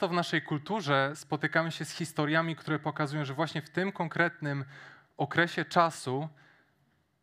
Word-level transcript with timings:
To 0.00 0.08
w 0.08 0.12
naszej 0.12 0.42
kulturze 0.42 1.12
spotykamy 1.14 1.72
się 1.72 1.84
z 1.84 1.90
historiami, 1.90 2.56
które 2.56 2.78
pokazują, 2.78 3.24
że 3.24 3.34
właśnie 3.34 3.62
w 3.62 3.70
tym 3.70 3.92
konkretnym 3.92 4.64
okresie 5.16 5.64
czasu 5.64 6.28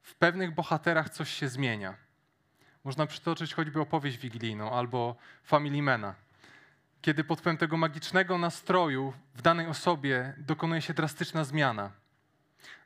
w 0.01 0.15
pewnych 0.15 0.53
bohaterach 0.53 1.09
coś 1.09 1.29
się 1.29 1.49
zmienia. 1.49 1.95
Można 2.83 3.07
przytoczyć 3.07 3.53
choćby 3.53 3.81
opowieść 3.81 4.17
wigilijną 4.17 4.71
albo 4.71 5.15
Familymana, 5.43 6.15
kiedy 7.01 7.23
pod 7.23 7.39
wpływem 7.39 7.57
tego 7.57 7.77
magicznego 7.77 8.37
nastroju 8.37 9.13
w 9.35 9.41
danej 9.41 9.67
osobie 9.67 10.33
dokonuje 10.37 10.81
się 10.81 10.93
drastyczna 10.93 11.43
zmiana. 11.43 11.91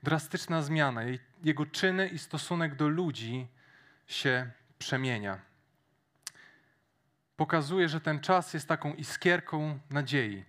Drastyczna 0.04 0.62
zmiana. 0.62 1.02
Jego 1.44 1.66
czyny 1.66 2.08
i 2.08 2.20
stosunek 2.20 2.76
do 2.76 2.88
ludzi 2.88 3.48
się 4.08 4.52
przemienia. 4.80 5.51
Pokazuje, 7.42 7.90
że 7.90 8.02
ten 8.02 8.20
czas 8.20 8.54
jest 8.54 8.68
taką 8.68 8.94
iskierką 8.94 9.80
nadziei. 9.90 10.46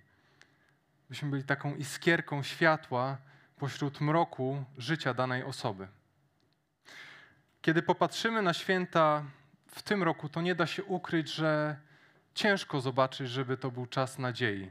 Byśmy 1.10 1.30
byli 1.30 1.44
taką 1.44 1.74
iskierką 1.74 2.42
światła 2.42 3.16
pośród 3.58 4.00
mroku 4.00 4.64
życia 4.78 5.14
danej 5.14 5.44
osoby. 5.44 5.88
Kiedy 7.62 7.82
popatrzymy 7.82 8.42
na 8.42 8.54
święta 8.54 9.24
w 9.66 9.82
tym 9.82 10.02
roku, 10.02 10.28
to 10.28 10.40
nie 10.40 10.54
da 10.54 10.66
się 10.66 10.84
ukryć, 10.84 11.32
że 11.32 11.76
ciężko 12.34 12.80
zobaczyć, 12.80 13.28
żeby 13.28 13.56
to 13.56 13.70
był 13.70 13.86
czas 13.86 14.18
nadziei. 14.18 14.70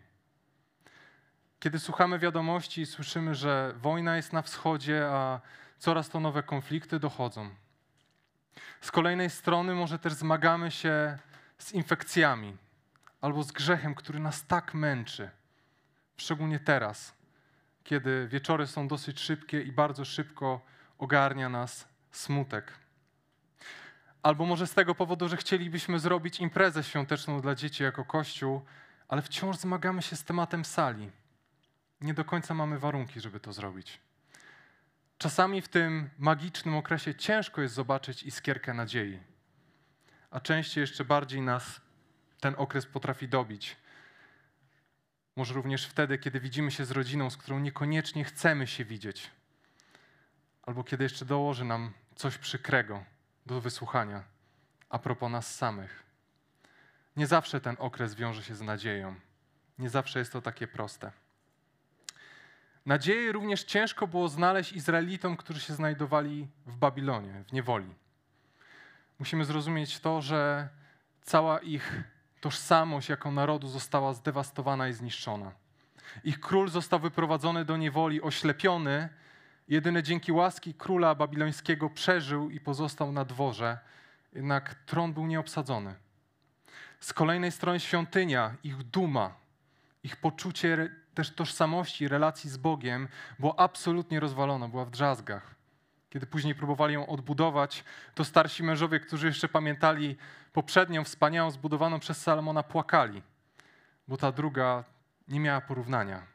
Kiedy 1.59 1.80
słuchamy 1.80 2.19
wiadomości 2.19 2.81
i 2.81 2.85
słyszymy, 2.85 3.35
że 3.35 3.73
wojna 3.77 4.16
jest 4.16 4.33
na 4.33 4.41
wschodzie, 4.41 5.08
a 5.11 5.39
coraz 5.77 6.09
to 6.09 6.19
nowe 6.19 6.44
konflikty 6.44 6.99
dochodzą. 6.99 7.49
Z 8.81 8.91
kolejnej 8.91 9.30
strony 9.30 9.75
może 9.75 9.99
też 9.99 10.13
zmagamy 10.13 10.72
się 10.72 11.17
z 11.61 11.71
infekcjami 11.71 12.57
albo 13.21 13.43
z 13.43 13.51
grzechem, 13.51 13.95
który 13.95 14.19
nas 14.19 14.45
tak 14.47 14.73
męczy, 14.73 15.29
szczególnie 16.17 16.59
teraz, 16.59 17.13
kiedy 17.83 18.27
wieczory 18.27 18.67
są 18.67 18.88
dosyć 18.88 19.19
szybkie 19.19 19.61
i 19.61 19.71
bardzo 19.71 20.05
szybko 20.05 20.61
ogarnia 20.97 21.49
nas 21.49 21.88
smutek. 22.11 22.73
Albo 24.23 24.45
może 24.45 24.67
z 24.67 24.73
tego 24.73 24.95
powodu, 24.95 25.30
że 25.30 25.38
chcielibyśmy 25.38 25.99
zrobić 25.99 26.39
imprezę 26.39 26.83
świąteczną 26.83 27.41
dla 27.41 27.55
dzieci 27.55 27.83
jako 27.83 28.05
Kościół, 28.05 28.61
ale 29.08 29.21
wciąż 29.21 29.58
zmagamy 29.58 30.02
się 30.02 30.16
z 30.16 30.23
tematem 30.23 30.66
sali. 30.66 31.11
Nie 32.02 32.14
do 32.14 32.25
końca 32.25 32.53
mamy 32.53 32.80
warunki, 32.80 33.21
żeby 33.21 33.39
to 33.39 33.53
zrobić. 33.53 33.99
Czasami 35.17 35.61
w 35.61 35.67
tym 35.67 36.09
magicznym 36.17 36.75
okresie 36.75 37.16
ciężko 37.16 37.61
jest 37.61 37.75
zobaczyć 37.75 38.23
iskierkę 38.23 38.73
nadziei, 38.73 39.19
a 40.31 40.39
częściej 40.39 40.81
jeszcze 40.81 41.05
bardziej 41.05 41.41
nas 41.41 41.81
ten 42.39 42.55
okres 42.57 42.85
potrafi 42.85 43.27
dobić. 43.27 43.75
Może 45.35 45.53
również 45.53 45.85
wtedy, 45.85 46.17
kiedy 46.17 46.39
widzimy 46.39 46.71
się 46.71 46.85
z 46.85 46.91
rodziną, 46.91 47.29
z 47.29 47.37
którą 47.37 47.59
niekoniecznie 47.59 48.23
chcemy 48.23 48.67
się 48.67 48.85
widzieć, 48.85 49.31
albo 50.63 50.83
kiedy 50.83 51.03
jeszcze 51.03 51.25
dołoży 51.25 51.65
nam 51.65 51.93
coś 52.15 52.37
przykrego 52.37 53.03
do 53.45 53.61
wysłuchania 53.61 54.23
a 54.89 54.99
propos 54.99 55.31
nas 55.31 55.55
samych. 55.55 56.03
Nie 57.17 57.27
zawsze 57.27 57.61
ten 57.61 57.75
okres 57.79 58.15
wiąże 58.15 58.43
się 58.43 58.55
z 58.55 58.61
nadzieją. 58.61 59.15
Nie 59.79 59.89
zawsze 59.89 60.19
jest 60.19 60.33
to 60.33 60.41
takie 60.41 60.67
proste. 60.67 61.11
Nadzieję 62.85 63.31
również 63.31 63.63
ciężko 63.63 64.07
było 64.07 64.29
znaleźć 64.29 64.73
Izraelitom, 64.73 65.37
którzy 65.37 65.59
się 65.59 65.73
znajdowali 65.73 66.47
w 66.65 66.77
Babilonie, 66.77 67.43
w 67.47 67.53
niewoli. 67.53 68.00
Musimy 69.22 69.45
zrozumieć 69.45 70.00
to, 70.00 70.22
że 70.22 70.69
cała 71.22 71.59
ich 71.59 72.03
tożsamość 72.39 73.09
jako 73.09 73.31
narodu 73.31 73.67
została 73.67 74.14
zdewastowana 74.14 74.88
i 74.88 74.94
zniszczona. 74.94 75.52
Ich 76.23 76.39
król 76.39 76.69
został 76.69 77.00
wyprowadzony 77.00 77.66
do 77.66 77.77
niewoli, 77.77 78.22
oślepiony, 78.22 79.09
jedynie 79.67 80.03
dzięki 80.03 80.31
łaski 80.31 80.73
króla 80.73 81.16
babilońskiego 81.16 81.89
przeżył 81.89 82.49
i 82.49 82.59
pozostał 82.59 83.11
na 83.11 83.26
dworze, 83.26 83.80
jednak 84.33 84.76
tron 84.76 85.14
był 85.14 85.27
nieobsadzony. 85.27 85.95
Z 86.99 87.14
kolejnej 87.14 87.52
strony 87.52 87.80
świątynia, 87.80 88.55
ich 88.64 88.83
duma, 88.83 89.36
ich 90.03 90.15
poczucie 90.15 90.95
też 91.14 91.36
tożsamości, 91.36 92.08
relacji 92.08 92.49
z 92.49 92.58
Bogiem 92.58 93.08
było 93.39 93.59
absolutnie 93.59 94.20
rozwalone, 94.20 94.70
była 94.70 94.86
w 94.86 94.92
drzazgach. 94.92 95.61
Kiedy 96.11 96.26
później 96.27 96.55
próbowali 96.55 96.94
ją 96.94 97.08
odbudować, 97.08 97.83
to 98.16 98.26
starsi 98.26 98.64
mężowie, 98.64 98.99
którzy 98.99 99.27
jeszcze 99.27 99.49
pamiętali 99.49 100.17
poprzednią, 100.54 101.04
wspaniałą, 101.04 101.52
zbudowaną 101.52 101.99
przez 101.99 102.22
Salomona, 102.22 102.64
płakali, 102.64 103.22
bo 104.08 104.17
ta 104.17 104.32
druga 104.32 104.83
nie 105.27 105.39
miała 105.39 105.61
porównania. 105.61 106.26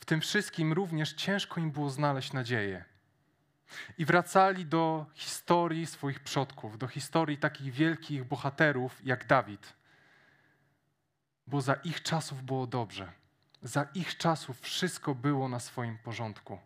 W 0.00 0.04
tym 0.04 0.20
wszystkim 0.20 0.72
również 0.72 1.12
ciężko 1.12 1.60
im 1.60 1.70
było 1.70 1.90
znaleźć 1.90 2.32
nadzieję. 2.32 2.84
I 3.98 4.04
wracali 4.04 4.66
do 4.66 5.06
historii 5.14 5.86
swoich 5.86 6.20
przodków, 6.20 6.78
do 6.78 6.88
historii 6.88 7.38
takich 7.38 7.72
wielkich 7.72 8.24
bohaterów 8.24 9.06
jak 9.06 9.26
Dawid. 9.26 9.72
Bo 11.46 11.60
za 11.60 11.74
ich 11.74 12.02
czasów 12.02 12.42
było 12.42 12.66
dobrze. 12.66 13.12
Za 13.62 13.86
ich 13.94 14.16
czasów 14.16 14.60
wszystko 14.60 15.14
było 15.14 15.48
na 15.48 15.60
swoim 15.60 15.98
porządku. 15.98 16.58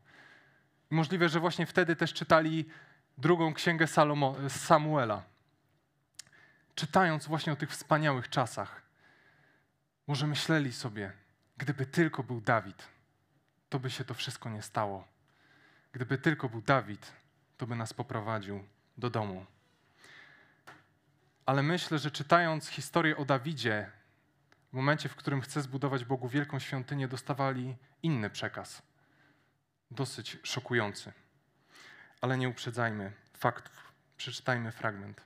Możliwe, 0.94 1.28
że 1.28 1.40
właśnie 1.40 1.66
wtedy 1.66 1.96
też 1.96 2.12
czytali 2.12 2.68
drugą 3.18 3.54
księgę 3.54 3.86
Salomo, 3.86 4.36
Samuela. 4.48 5.22
Czytając 6.74 7.26
właśnie 7.26 7.52
o 7.52 7.56
tych 7.56 7.70
wspaniałych 7.70 8.28
czasach, 8.28 8.82
może 10.06 10.26
myśleli 10.26 10.72
sobie, 10.72 11.12
gdyby 11.56 11.86
tylko 11.86 12.22
był 12.22 12.40
Dawid, 12.40 12.88
to 13.68 13.78
by 13.78 13.90
się 13.90 14.04
to 14.04 14.14
wszystko 14.14 14.50
nie 14.50 14.62
stało. 14.62 15.08
Gdyby 15.92 16.18
tylko 16.18 16.48
był 16.48 16.62
Dawid, 16.62 17.12
to 17.56 17.66
by 17.66 17.76
nas 17.76 17.92
poprowadził 17.92 18.64
do 18.98 19.10
domu. 19.10 19.46
Ale 21.46 21.62
myślę, 21.62 21.98
że 21.98 22.10
czytając 22.10 22.68
historię 22.68 23.16
o 23.16 23.24
Dawidzie, 23.24 23.90
w 24.70 24.72
momencie, 24.72 25.08
w 25.08 25.16
którym 25.16 25.40
chce 25.40 25.62
zbudować 25.62 26.04
Bogu 26.04 26.28
wielką 26.28 26.58
świątynię, 26.58 27.08
dostawali 27.08 27.76
inny 28.02 28.30
przekaz. 28.30 28.93
Dosyć 29.90 30.38
szokujący. 30.42 31.12
Ale 32.20 32.38
nie 32.38 32.48
uprzedzajmy 32.48 33.12
faktów. 33.36 33.92
Przeczytajmy 34.16 34.72
fragment. 34.72 35.20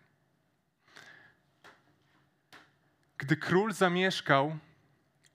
Gdy 3.19 3.37
król 3.37 3.73
zamieszkał 3.73 4.59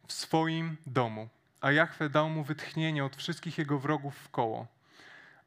w 0.07 0.13
swoim 0.13 0.77
domu, 0.85 1.29
a 1.61 1.71
Jahwe 1.71 2.09
dał 2.09 2.29
mu 2.29 2.43
wytchnienie 2.43 3.05
od 3.05 3.15
wszystkich 3.15 3.57
jego 3.57 3.79
wrogów 3.79 4.15
w 4.15 4.29
koło, 4.29 4.67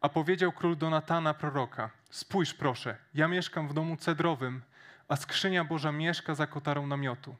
a 0.00 0.08
powiedział 0.08 0.52
król 0.52 0.76
do 0.76 0.90
Natana 0.90 1.34
proroka: 1.34 1.90
Spójrz 2.10 2.54
proszę, 2.54 2.96
ja 3.14 3.28
mieszkam 3.28 3.68
w 3.68 3.74
domu 3.74 3.96
cedrowym, 3.96 4.62
a 5.08 5.16
skrzynia 5.16 5.64
Boża 5.64 5.92
mieszka 5.92 6.34
za 6.34 6.46
kotarą 6.46 6.86
namiotu. 6.86 7.36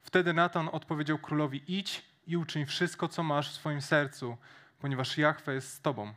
Wtedy 0.00 0.32
Natan 0.32 0.68
odpowiedział 0.72 1.18
królowi: 1.18 1.78
Idź 1.78 2.04
i 2.26 2.36
uczyń 2.36 2.66
wszystko, 2.66 3.08
co 3.08 3.22
masz 3.22 3.50
w 3.50 3.54
swoim 3.54 3.82
sercu, 3.82 4.36
ponieważ 4.84 5.18
Jahwe 5.18 5.54
jest 5.54 5.74
z 5.74 5.80
tobą. 5.80 6.14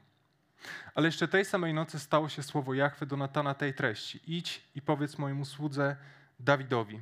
Ale 0.95 1.07
jeszcze 1.07 1.27
tej 1.27 1.45
samej 1.45 1.73
nocy 1.73 1.99
stało 1.99 2.29
się 2.29 2.43
słowo 2.43 2.73
Jahwe 2.73 3.05
do 3.05 3.17
Natana 3.17 3.53
tej 3.53 3.73
treści: 3.73 4.19
Idź 4.27 4.61
i 4.75 4.81
powiedz 4.81 5.17
mojemu 5.17 5.45
słudze 5.45 5.95
Dawidowi. 6.39 7.01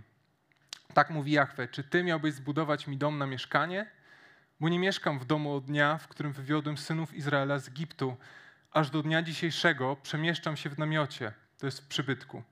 Tak 0.94 1.10
mówi 1.10 1.32
Jahwe: 1.32 1.68
Czy 1.68 1.84
ty 1.84 2.04
miałbyś 2.04 2.34
zbudować 2.34 2.88
mi 2.88 2.98
dom 2.98 3.18
na 3.18 3.26
mieszkanie? 3.26 3.92
Bo 4.60 4.70
nie 4.70 4.80
mieszkam 4.80 5.20
w 5.20 5.26
domu 5.26 5.56
od 5.56 5.66
dnia, 5.66 5.98
w 5.98 6.08
którym 6.08 6.34
wywiodłem 6.34 6.78
synów 6.78 7.14
Izraela 7.14 7.60
z 7.60 7.68
Egiptu, 7.68 8.18
aż 8.72 8.90
do 8.90 9.04
dnia 9.04 9.22
dzisiejszego 9.22 9.96
przemieszczam 10.04 10.58
się 10.58 10.70
w 10.70 10.78
namiocie, 10.78 11.32
to 11.58 11.66
jest 11.66 11.82
w 11.82 11.88
przybytku. 11.88 12.44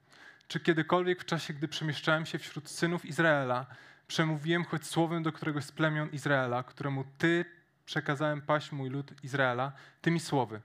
Czy 0.47 0.59
kiedykolwiek 0.59 1.21
w 1.21 1.25
czasie, 1.25 1.53
gdy 1.53 1.67
przemieszczałem 1.67 2.25
się 2.25 2.39
wśród 2.39 2.69
synów 2.69 3.05
Izraela, 3.05 3.65
przemówiłem 4.07 4.65
choć 4.65 4.87
słowem 4.87 5.23
do 5.23 5.31
któregoś 5.31 5.63
z 5.63 5.71
plemion 5.71 6.09
Izraela, 6.09 6.63
któremu 6.63 7.03
Ty 7.17 7.45
przekazałem 7.85 8.41
paść 8.41 8.71
mój 8.71 8.89
lud 8.89 9.23
Izraela, 9.23 9.71
tymi 10.01 10.19
słowy. 10.19 10.61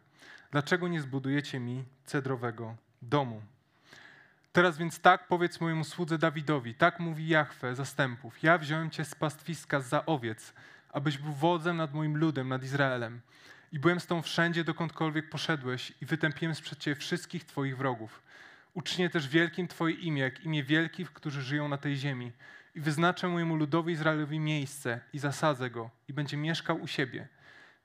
Dlaczego 0.51 0.89
nie 0.89 1.01
zbudujecie 1.01 1.61
mi 1.61 1.85
cedrowego 2.05 2.77
domu? 3.03 3.43
Teraz 4.53 4.79
więc 4.79 5.01
tak 5.01 5.29
powiedz 5.29 5.61
mojemu 5.61 5.85
słudze 5.85 6.19
Dawidowi, 6.19 6.75
tak 6.75 7.01
mówi 7.01 7.29
Jahwe 7.29 7.75
zastępów. 7.75 8.43
Ja 8.43 8.59
wziąłem 8.59 8.91
cię 8.91 9.05
z 9.05 9.15
pastwiska 9.15 9.81
za 9.81 10.07
owiec, 10.07 10.55
abyś 10.93 11.19
był 11.19 11.33
wodzem 11.33 11.77
nad 11.77 11.95
moim 11.95 12.17
ludem, 12.17 12.49
nad 12.49 12.63
Izraelem. 12.63 13.21
I 13.73 13.79
byłem 13.79 14.01
z 14.01 14.07
tą 14.07 14.23
wszędzie, 14.23 14.65
dokądkolwiek 14.65 15.31
poszedłeś 15.31 15.93
i 16.03 16.07
wytępiłem 16.07 16.55
sprzed 16.55 16.79
ciebie 16.79 16.95
wszystkich 16.95 17.45
twoich 17.45 17.77
wrogów. 17.77 18.23
Uczynię 18.75 19.11
też 19.11 19.29
wielkim 19.29 19.69
twoje 19.69 19.95
imię, 19.95 20.23
jak 20.23 20.45
imię 20.45 20.65
wielkich, 20.65 21.13
którzy 21.13 21.43
żyją 21.43 21.69
na 21.69 21.79
tej 21.79 21.97
ziemi. 21.97 22.33
I 22.75 22.81
wyznaczę 22.81 23.29
mojemu 23.29 23.57
ludowi 23.57 23.93
Izraelowi 23.93 24.41
miejsce 24.41 25.01
i 25.13 25.19
zasadzę 25.19 25.71
go 25.71 25.91
i 26.09 26.13
będzie 26.13 26.37
mieszkał 26.37 26.81
u 26.81 26.87
siebie. 26.87 27.29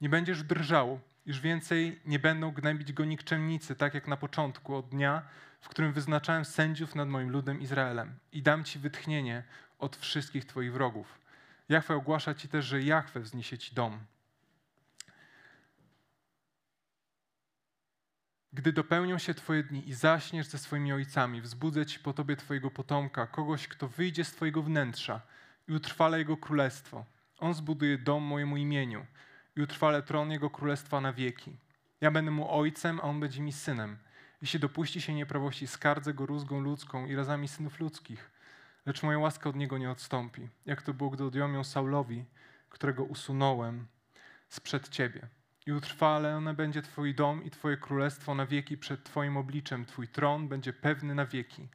Nie 0.01 0.09
będziesz 0.09 0.43
drżał, 0.43 0.99
już 1.25 1.39
więcej 1.39 1.99
nie 2.05 2.19
będą 2.19 2.51
gnębić 2.51 2.93
go 2.93 3.05
nikczemnicy, 3.05 3.75
tak 3.75 3.93
jak 3.93 4.07
na 4.07 4.17
początku, 4.17 4.75
od 4.75 4.89
dnia, 4.89 5.21
w 5.61 5.69
którym 5.69 5.93
wyznaczałem 5.93 6.45
sędziów 6.45 6.95
nad 6.95 7.09
moim 7.09 7.29
ludem 7.29 7.61
Izraelem. 7.61 8.15
I 8.31 8.41
dam 8.41 8.63
ci 8.63 8.79
wytchnienie 8.79 9.43
od 9.79 9.95
wszystkich 9.95 10.45
Twoich 10.45 10.73
wrogów. 10.73 11.19
Jachwę 11.69 11.95
ogłasza 11.95 12.33
Ci 12.33 12.47
też, 12.47 12.65
że 12.65 12.81
Jachwę 12.81 13.19
wzniesie 13.19 13.57
Ci 13.57 13.75
dom. 13.75 13.99
Gdy 18.53 18.73
dopełnią 18.73 19.17
się 19.17 19.33
Twoje 19.33 19.63
dni 19.63 19.89
i 19.89 19.93
zaśniesz 19.93 20.47
ze 20.47 20.57
swoimi 20.57 20.93
ojcami, 20.93 21.41
wzbudzę 21.41 21.85
Ci 21.85 21.99
po 21.99 22.13
Tobie 22.13 22.35
Twojego 22.35 22.71
potomka, 22.71 23.27
kogoś, 23.27 23.67
kto 23.67 23.87
wyjdzie 23.87 24.23
z 24.23 24.31
Twojego 24.31 24.63
wnętrza 24.63 25.21
i 25.67 25.73
utrwala 25.73 26.17
Jego 26.17 26.37
królestwo. 26.37 27.05
On 27.37 27.53
zbuduje 27.53 27.97
dom 27.97 28.23
mojemu 28.23 28.57
imieniu 28.57 29.05
i 29.55 29.61
utrwale 29.61 30.03
tron 30.03 30.31
Jego 30.31 30.49
królestwa 30.49 31.01
na 31.01 31.13
wieki. 31.13 31.57
Ja 32.01 32.11
będę 32.11 32.31
mu 32.31 32.51
ojcem, 32.59 32.99
a 32.99 33.03
on 33.03 33.19
będzie 33.19 33.41
mi 33.41 33.51
synem. 33.51 33.97
Jeśli 34.41 34.59
dopuści 34.59 35.01
się 35.01 35.13
nieprawości, 35.13 35.67
skardzę 35.67 36.13
go 36.13 36.25
rózgą 36.25 36.59
ludzką 36.59 37.05
i 37.05 37.15
razami 37.15 37.47
synów 37.47 37.79
ludzkich. 37.79 38.31
Lecz 38.85 39.03
moja 39.03 39.19
łaska 39.19 39.49
od 39.49 39.55
niego 39.55 39.77
nie 39.77 39.91
odstąpi, 39.91 40.49
jak 40.65 40.81
to 40.81 40.93
było, 40.93 41.09
gdy 41.09 41.23
odjąłem 41.23 41.53
ją 41.53 41.63
Saulowi, 41.63 42.25
którego 42.69 43.03
usunąłem 43.03 43.87
sprzed 44.49 44.89
ciebie. 44.89 45.27
I 45.65 45.71
utrwalone 45.71 46.53
będzie 46.53 46.81
Twój 46.81 47.15
dom 47.15 47.43
i 47.43 47.51
Twoje 47.51 47.77
królestwo 47.77 48.35
na 48.35 48.45
wieki 48.45 48.77
przed 48.77 49.03
Twoim 49.03 49.37
obliczem. 49.37 49.85
Twój 49.85 50.07
tron 50.07 50.47
będzie 50.47 50.73
pewny 50.73 51.15
na 51.15 51.25
wieki. 51.25 51.67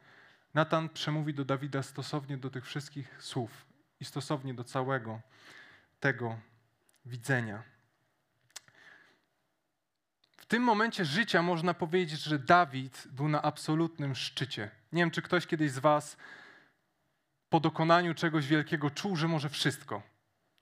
Natan 0.55 0.89
przemówi 0.89 1.35
do 1.35 1.45
Dawida 1.45 1.83
stosownie 1.83 2.37
do 2.37 2.51
tych 2.51 2.67
wszystkich 2.67 3.23
słów 3.23 3.67
i 4.01 4.05
stosownie 4.05 4.55
do 4.55 4.65
całego 4.65 5.21
tego 6.01 6.39
widzenia. 7.05 7.63
W 10.37 10.47
tym 10.47 10.63
momencie 10.63 11.05
życia 11.05 11.43
można 11.43 11.75
powiedzieć, 11.75 12.21
że 12.23 12.39
Dawid 12.39 13.09
był 13.11 13.29
na 13.29 13.43
absolutnym 13.43 14.15
szczycie. 14.15 14.71
Nie 14.93 15.03
wiem, 15.03 15.11
czy 15.11 15.23
ktoś 15.23 15.47
kiedyś 15.47 15.71
z 15.71 15.79
Was 15.79 16.17
po 17.49 17.61
dokonaniu 17.61 18.15
czegoś 18.15 18.47
wielkiego 18.47 18.91
czuł, 18.91 19.17
że 19.17 19.29
może 19.29 19.49
wszystko, 19.49 20.03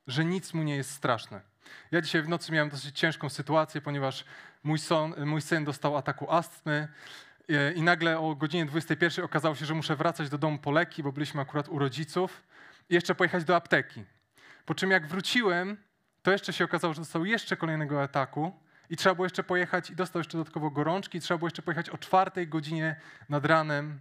że 0.06 0.25
nic 0.25 0.55
mu 0.55 0.62
nie 0.62 0.76
jest 0.76 0.90
straszne. 0.90 1.56
Ja 1.90 2.00
dzisiaj 2.00 2.22
w 2.22 2.28
nocy 2.28 2.52
miałem 2.52 2.70
dosyć 2.70 2.98
ciężką 2.98 3.28
sytuację, 3.28 3.80
ponieważ 3.80 4.24
mój, 4.62 4.78
son, 4.78 5.14
mój 5.26 5.42
syn 5.42 5.64
dostał 5.64 5.96
ataku 5.96 6.30
astmy 6.30 6.88
e, 7.48 7.72
i 7.72 7.82
nagle 7.82 8.18
o 8.18 8.34
godzinie 8.34 8.66
21 8.66 9.24
okazało 9.24 9.54
się, 9.54 9.66
że 9.66 9.74
muszę 9.74 9.96
wracać 9.96 10.28
do 10.28 10.38
domu 10.38 10.58
po 10.58 10.70
leki, 10.70 11.02
bo 11.02 11.12
byliśmy 11.12 11.40
akurat 11.40 11.68
u 11.68 11.78
rodziców 11.78 12.42
i 12.90 12.94
jeszcze 12.94 13.14
pojechać 13.14 13.44
do 13.44 13.56
apteki. 13.56 14.04
Po 14.66 14.74
czym 14.74 14.90
jak 14.90 15.06
wróciłem, 15.06 15.76
to 16.22 16.32
jeszcze 16.32 16.52
się 16.52 16.64
okazało, 16.64 16.94
że 16.94 17.00
dostał 17.00 17.24
jeszcze 17.24 17.56
kolejnego 17.56 18.02
ataku 18.02 18.52
i 18.90 18.96
trzeba 18.96 19.14
było 19.14 19.26
jeszcze 19.26 19.44
pojechać 19.44 19.90
i 19.90 19.96
dostał 19.96 20.20
jeszcze 20.20 20.38
dodatkowo 20.38 20.70
gorączki, 20.70 21.18
i 21.18 21.20
trzeba 21.20 21.38
było 21.38 21.46
jeszcze 21.46 21.62
pojechać 21.62 21.90
o 21.90 21.98
czwartej 21.98 22.48
godzinie 22.48 22.96
nad 23.28 23.44
ranem 23.44 24.00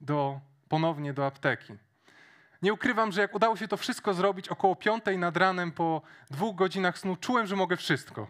do, 0.00 0.40
ponownie 0.68 1.12
do 1.12 1.26
apteki. 1.26 1.74
Nie 2.66 2.72
ukrywam, 2.72 3.12
że 3.12 3.20
jak 3.20 3.34
udało 3.34 3.56
się 3.56 3.68
to 3.68 3.76
wszystko 3.76 4.14
zrobić 4.14 4.48
około 4.48 4.76
piątej 4.76 5.18
nad 5.18 5.36
ranem 5.36 5.72
po 5.72 6.02
dwóch 6.30 6.56
godzinach 6.56 6.98
snu, 6.98 7.16
czułem, 7.16 7.46
że 7.46 7.56
mogę 7.56 7.76
wszystko. 7.76 8.28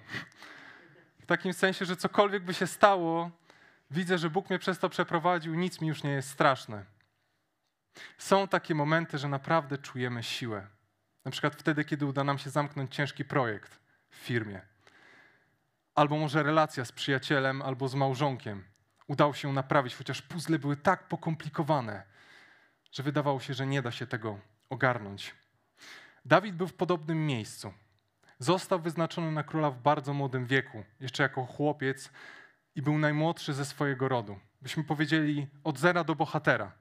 W 1.20 1.26
takim 1.26 1.52
sensie, 1.52 1.84
że 1.84 1.96
cokolwiek 1.96 2.44
by 2.44 2.54
się 2.54 2.66
stało, 2.66 3.30
widzę, 3.90 4.18
że 4.18 4.30
Bóg 4.30 4.50
mnie 4.50 4.58
przez 4.58 4.78
to 4.78 4.88
przeprowadził, 4.88 5.54
nic 5.54 5.80
mi 5.80 5.88
już 5.88 6.02
nie 6.02 6.10
jest 6.10 6.30
straszne. 6.30 6.84
Są 8.18 8.48
takie 8.48 8.74
momenty, 8.74 9.18
że 9.18 9.28
naprawdę 9.28 9.78
czujemy 9.78 10.22
siłę. 10.22 10.66
Na 11.24 11.30
przykład 11.30 11.54
wtedy, 11.54 11.84
kiedy 11.84 12.06
uda 12.06 12.24
nam 12.24 12.38
się 12.38 12.50
zamknąć 12.50 12.94
ciężki 12.94 13.24
projekt 13.24 13.80
w 14.10 14.16
firmie. 14.16 14.60
Albo 15.94 16.18
może 16.18 16.42
relacja 16.42 16.84
z 16.84 16.92
przyjacielem, 16.92 17.62
albo 17.62 17.88
z 17.88 17.94
małżonkiem. 17.94 18.64
Udało 19.06 19.34
się 19.34 19.52
naprawić, 19.52 19.94
chociaż 19.96 20.22
puzzle 20.22 20.58
były 20.58 20.76
tak 20.76 21.08
pokomplikowane, 21.08 22.15
że 22.96 23.02
wydawało 23.02 23.40
się, 23.40 23.54
że 23.54 23.66
nie 23.66 23.82
da 23.82 23.90
się 23.90 24.06
tego 24.06 24.38
ogarnąć. 24.70 25.34
Dawid 26.24 26.56
był 26.56 26.66
w 26.66 26.74
podobnym 26.74 27.26
miejscu. 27.26 27.72
Został 28.38 28.80
wyznaczony 28.80 29.32
na 29.32 29.42
króla 29.42 29.70
w 29.70 29.82
bardzo 29.82 30.14
młodym 30.14 30.46
wieku, 30.46 30.84
jeszcze 31.00 31.22
jako 31.22 31.46
chłopiec 31.46 32.10
i 32.74 32.82
był 32.82 32.98
najmłodszy 32.98 33.54
ze 33.54 33.64
swojego 33.64 34.08
rodu. 34.08 34.38
Byśmy 34.62 34.84
powiedzieli 34.84 35.46
od 35.64 35.78
zera 35.78 36.04
do 36.04 36.14
bohatera. 36.14 36.72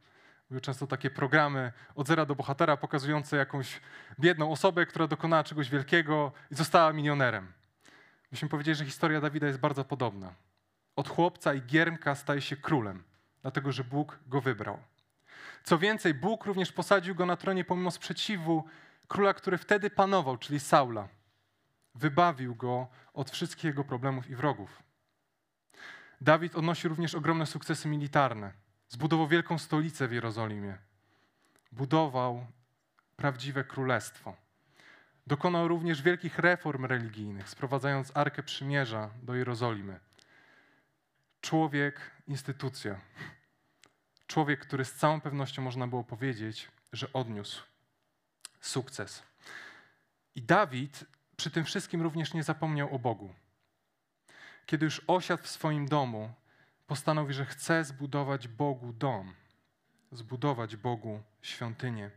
Były 0.49 0.61
często 0.61 0.87
takie 0.87 1.09
programy 1.09 1.71
od 1.95 2.07
zera 2.07 2.25
do 2.25 2.35
bohatera 2.35 2.77
pokazujące 2.77 3.37
jakąś 3.37 3.81
biedną 4.19 4.51
osobę, 4.51 4.85
która 4.85 5.07
dokonała 5.07 5.43
czegoś 5.43 5.69
wielkiego 5.69 6.31
i 6.51 6.55
została 6.55 6.93
milionerem. 6.93 7.53
Byśmy 8.31 8.49
powiedzieli, 8.49 8.75
że 8.75 8.85
historia 8.85 9.21
Dawida 9.21 9.47
jest 9.47 9.59
bardzo 9.59 9.85
podobna. 9.85 10.33
Od 10.95 11.09
chłopca 11.09 11.53
i 11.53 11.61
giermka 11.61 12.15
staje 12.15 12.41
się 12.41 12.57
królem, 12.57 13.03
dlatego 13.41 13.71
że 13.71 13.83
Bóg 13.83 14.19
go 14.27 14.41
wybrał. 14.41 14.79
Co 15.63 15.77
więcej, 15.77 16.13
Bóg 16.13 16.45
również 16.45 16.71
posadził 16.71 17.15
go 17.15 17.25
na 17.25 17.37
tronie 17.37 17.65
pomimo 17.65 17.91
sprzeciwu 17.91 18.63
króla, 19.07 19.33
który 19.33 19.57
wtedy 19.57 19.89
panował, 19.89 20.37
czyli 20.37 20.59
Saula. 20.59 21.07
Wybawił 21.95 22.55
go 22.55 22.87
od 23.13 23.31
wszystkich 23.31 23.63
jego 23.63 23.83
problemów 23.83 24.29
i 24.29 24.35
wrogów. 24.35 24.83
Dawid 26.21 26.55
odnosi 26.55 26.87
również 26.87 27.15
ogromne 27.15 27.45
sukcesy 27.45 27.87
militarne. 27.87 28.53
Zbudował 28.89 29.27
wielką 29.27 29.57
stolicę 29.57 30.07
w 30.07 30.11
Jerozolimie. 30.11 30.77
Budował 31.71 32.45
prawdziwe 33.15 33.63
królestwo. 33.63 34.35
Dokonał 35.27 35.67
również 35.67 36.01
wielkich 36.01 36.39
reform 36.39 36.85
religijnych, 36.85 37.49
sprowadzając 37.49 38.17
Arkę 38.17 38.43
Przymierza 38.43 39.09
do 39.23 39.35
Jerozolimy. 39.35 39.99
Człowiek, 41.41 42.11
instytucja. 42.27 42.99
Człowiek, 44.27 44.59
który 44.59 44.85
z 44.85 44.93
całą 44.93 45.21
pewnością 45.21 45.61
można 45.61 45.87
było 45.87 46.03
powiedzieć, 46.03 46.71
że 46.93 47.13
odniósł 47.13 47.63
sukces. 48.61 49.23
I 50.35 50.41
Dawid 50.41 51.05
przy 51.37 51.51
tym 51.51 51.65
wszystkim 51.65 52.01
również 52.01 52.33
nie 52.33 52.43
zapomniał 52.43 52.95
o 52.95 52.99
Bogu. 52.99 53.33
Kiedy 54.65 54.85
już 54.85 55.01
osiadł 55.07 55.43
w 55.43 55.47
swoim 55.47 55.87
domu, 55.87 56.33
postanowi, 56.87 57.33
że 57.33 57.45
chce 57.45 57.83
zbudować 57.83 58.47
Bogu 58.47 58.93
dom, 58.93 59.33
zbudować 60.11 60.75
Bogu 60.75 61.23
świątynię. 61.41 62.11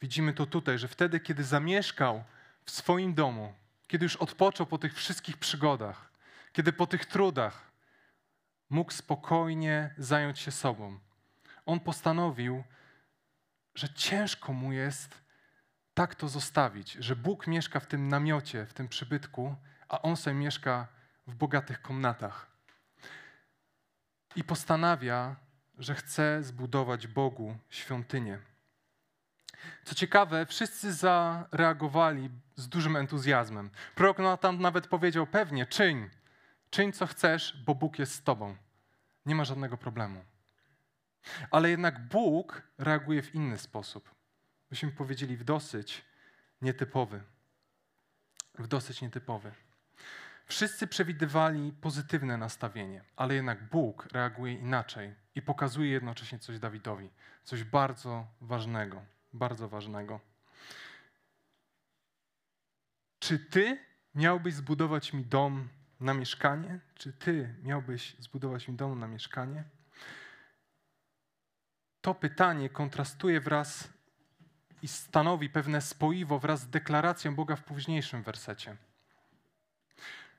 Widzimy 0.00 0.32
to 0.32 0.46
tutaj, 0.46 0.78
że 0.78 0.88
wtedy, 0.88 1.20
kiedy 1.20 1.44
zamieszkał 1.44 2.24
w 2.64 2.70
swoim 2.70 3.14
domu, 3.14 3.54
kiedy 3.88 4.04
już 4.04 4.16
odpoczął 4.16 4.66
po 4.66 4.78
tych 4.78 4.94
wszystkich 4.94 5.36
przygodach, 5.36 6.10
kiedy 6.52 6.72
po 6.72 6.86
tych 6.86 7.06
trudach 7.06 7.71
mógł 8.72 8.92
spokojnie 8.92 9.94
zająć 9.98 10.38
się 10.38 10.50
sobą, 10.50 10.98
on 11.66 11.80
postanowił, 11.80 12.64
że 13.74 13.88
ciężko 13.88 14.52
mu 14.52 14.72
jest 14.72 15.22
tak 15.94 16.14
to 16.14 16.28
zostawić, 16.28 16.92
że 16.92 17.16
Bóg 17.16 17.46
mieszka 17.46 17.80
w 17.80 17.86
tym 17.86 18.08
namiocie, 18.08 18.66
w 18.66 18.74
tym 18.74 18.88
przybytku, 18.88 19.56
a 19.88 20.02
on 20.02 20.16
sobie 20.16 20.34
mieszka 20.34 20.88
w 21.26 21.34
bogatych 21.34 21.82
komnatach. 21.82 22.46
I 24.36 24.44
postanawia, 24.44 25.36
że 25.78 25.94
chce 25.94 26.42
zbudować 26.42 27.06
Bogu 27.06 27.56
świątynię. 27.70 28.38
Co 29.84 29.94
ciekawe, 29.94 30.46
wszyscy 30.46 30.92
zareagowali 30.92 32.30
z 32.56 32.68
dużym 32.68 32.96
entuzjazmem. 32.96 33.70
Prorok 33.94 34.18
Natan 34.18 34.60
nawet 34.60 34.86
powiedział: 34.86 35.26
Pewnie, 35.26 35.66
czyń, 35.66 36.10
czyń 36.70 36.92
co 36.92 37.06
chcesz, 37.06 37.62
bo 37.66 37.74
Bóg 37.74 37.98
jest 37.98 38.14
z 38.14 38.22
tobą. 38.22 38.56
Nie 39.26 39.34
ma 39.34 39.44
żadnego 39.44 39.76
problemu. 39.76 40.24
Ale 41.50 41.70
jednak 41.70 42.08
Bóg 42.08 42.62
reaguje 42.78 43.22
w 43.22 43.34
inny 43.34 43.58
sposób. 43.58 44.14
Byśmy 44.70 44.90
powiedzieli 44.90 45.36
w 45.36 45.44
dosyć 45.44 46.04
nietypowy. 46.62 47.22
W 48.58 48.66
dosyć 48.66 49.02
nietypowy. 49.02 49.52
Wszyscy 50.46 50.86
przewidywali 50.86 51.72
pozytywne 51.72 52.36
nastawienie, 52.36 53.04
ale 53.16 53.34
jednak 53.34 53.68
Bóg 53.68 54.06
reaguje 54.12 54.54
inaczej 54.54 55.14
i 55.34 55.42
pokazuje 55.42 55.90
jednocześnie 55.90 56.38
coś 56.38 56.58
Dawidowi, 56.58 57.10
coś 57.44 57.64
bardzo 57.64 58.26
ważnego 58.40 59.02
bardzo 59.32 59.68
ważnego. 59.68 60.20
Czy 63.18 63.38
ty 63.38 63.78
miałbyś 64.14 64.54
zbudować 64.54 65.12
mi 65.12 65.24
dom 65.24 65.68
na 66.02 66.14
mieszkanie? 66.14 66.80
Czy 66.94 67.12
ty 67.12 67.54
miałbyś 67.62 68.16
zbudować 68.18 68.68
mi 68.68 68.74
dom 68.74 68.98
na 68.98 69.08
mieszkanie? 69.08 69.64
To 72.00 72.14
pytanie 72.14 72.70
kontrastuje 72.70 73.40
wraz 73.40 73.88
i 74.82 74.88
stanowi 74.88 75.50
pewne 75.50 75.80
spoiwo 75.80 76.38
wraz 76.38 76.60
z 76.60 76.70
deklaracją 76.70 77.34
Boga 77.34 77.56
w 77.56 77.64
późniejszym 77.64 78.22
wersecie. 78.22 78.76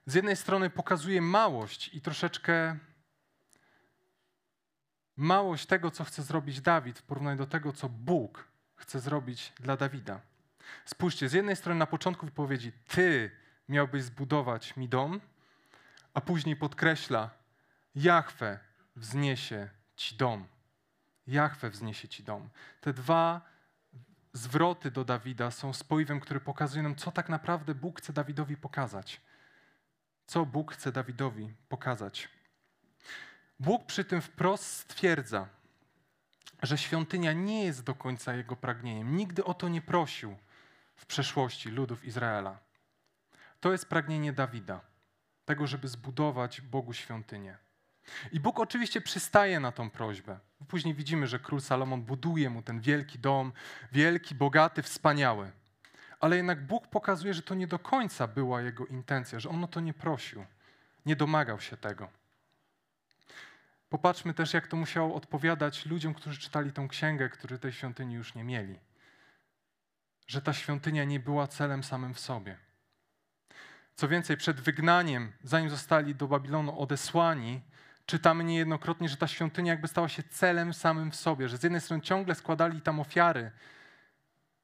Z 0.06 0.14
jednej 0.14 0.36
strony 0.36 0.70
pokazuje 0.70 1.22
małość 1.22 1.94
i 1.94 2.02
troszeczkę 2.02 2.78
małość 5.16 5.66
tego, 5.66 5.92
co 5.92 6.04
chce 6.04 6.24
zrobić 6.24 6.62
Dawid 6.62 7.00
w 7.00 7.04
porównaniu 7.04 7.38
do 7.38 7.48
tego, 7.48 7.74
co 7.74 7.90
Bóg 7.90 8.48
chce 8.76 9.00
zrobić 9.00 9.54
dla 9.60 9.78
Dawida. 9.78 10.22
Spójrzcie, 10.86 11.30
z 11.30 11.34
jednej 11.34 11.56
strony 11.56 11.80
na 11.80 11.86
początku 11.88 12.26
wypowiedzi 12.26 12.72
Ty 12.88 13.32
miałbyś 13.70 14.04
zbudować 14.04 14.78
mi 14.78 14.90
dom, 14.90 15.22
a 16.14 16.22
później 16.22 16.56
podkreśla 16.56 17.30
Jachwę 17.96 18.60
wzniesie 18.96 19.70
Ci 19.96 20.16
dom. 20.16 20.48
Jachwę 21.28 21.70
wzniesie 21.70 22.08
Ci 22.08 22.24
dom. 22.24 22.50
Te 22.82 22.94
dwa 22.94 23.42
zwroty 24.34 24.92
do 24.92 25.06
Dawida 25.06 25.52
są 25.52 25.74
spoiwem, 25.74 26.20
który 26.20 26.40
pokazuje 26.40 26.84
nam, 26.84 26.96
co 26.96 27.12
tak 27.12 27.30
naprawdę 27.30 27.76
Bóg 27.76 28.00
chce 28.00 28.14
Dawidowi 28.14 28.58
pokazać. 28.58 29.22
Co 30.26 30.46
Bóg 30.46 30.74
chce 30.74 30.92
Dawidowi 30.92 31.54
pokazać. 31.70 32.30
Bóg 33.60 33.86
przy 33.86 34.06
tym 34.06 34.22
wprost 34.22 34.66
stwierdza, 34.66 35.48
że 36.64 36.78
świątynia 36.78 37.34
nie 37.34 37.66
jest 37.66 37.84
do 37.84 37.96
końca 37.96 38.34
jego 38.34 38.56
pragnieniem. 38.56 39.18
Nigdy 39.18 39.44
o 39.44 39.54
to 39.54 39.70
nie 39.70 39.82
prosił 39.82 40.38
w 40.96 41.06
przeszłości 41.06 41.70
ludów 41.70 42.06
Izraela. 42.06 42.60
To 43.60 43.72
jest 43.72 43.90
pragnienie 43.90 44.34
Dawida, 44.34 44.82
tego, 45.46 45.68
żeby 45.68 45.88
zbudować 45.88 46.62
Bogu 46.62 46.94
świątynię. 46.94 47.58
I 48.32 48.40
Bóg 48.40 48.60
oczywiście 48.60 49.02
przystaje 49.02 49.60
na 49.60 49.72
tą 49.72 49.90
prośbę. 49.90 50.40
Później 50.68 50.94
widzimy, 50.94 51.28
że 51.28 51.40
król 51.40 51.62
Salomon 51.62 52.02
buduje 52.02 52.50
mu 52.50 52.62
ten 52.62 52.80
wielki 52.80 53.20
dom, 53.20 53.52
wielki, 53.92 54.36
bogaty, 54.36 54.82
wspaniały. 54.82 55.52
Ale 56.20 56.36
jednak 56.36 56.66
Bóg 56.66 56.88
pokazuje, 56.88 57.34
że 57.34 57.42
to 57.42 57.56
nie 57.56 57.68
do 57.68 57.80
końca 57.80 58.28
była 58.28 58.62
jego 58.62 58.86
intencja, 58.86 59.40
że 59.40 59.50
on 59.50 59.64
o 59.64 59.68
to 59.68 59.80
nie 59.80 59.94
prosił, 59.94 60.46
nie 61.06 61.16
domagał 61.16 61.60
się 61.60 61.78
tego. 61.78 62.10
Popatrzmy 63.90 64.34
też, 64.34 64.54
jak 64.54 64.68
to 64.68 64.78
musiało 64.78 65.16
odpowiadać 65.16 65.86
ludziom, 65.86 66.14
którzy 66.14 66.40
czytali 66.40 66.72
tą 66.72 66.88
księgę, 66.88 67.30
którzy 67.30 67.60
tej 67.60 67.72
świątyni 67.72 68.14
już 68.16 68.36
nie 68.36 68.44
mieli. 68.44 68.80
Że 70.28 70.42
ta 70.42 70.54
świątynia 70.54 71.04
nie 71.04 71.20
była 71.20 71.48
celem 71.48 71.84
samym 71.84 72.14
w 72.14 72.20
sobie. 72.20 72.58
Co 73.96 74.08
więcej, 74.08 74.38
przed 74.38 74.62
wygnaniem, 74.62 75.32
zanim 75.44 75.70
zostali 75.70 76.16
do 76.16 76.28
Babilonu 76.28 76.80
odesłani, 76.80 77.62
czytamy 78.06 78.44
niejednokrotnie, 78.44 79.10
że 79.10 79.18
ta 79.18 79.28
świątynia 79.28 79.72
jakby 79.72 79.88
stała 79.88 80.10
się 80.10 80.24
celem 80.24 80.74
samym 80.74 81.12
w 81.12 81.16
sobie, 81.16 81.50
że 81.50 81.58
z 81.58 81.64
jednej 81.64 81.82
strony 81.82 82.04
ciągle 82.04 82.36
składali 82.36 82.82
tam 82.82 83.00
ofiary, 83.00 83.52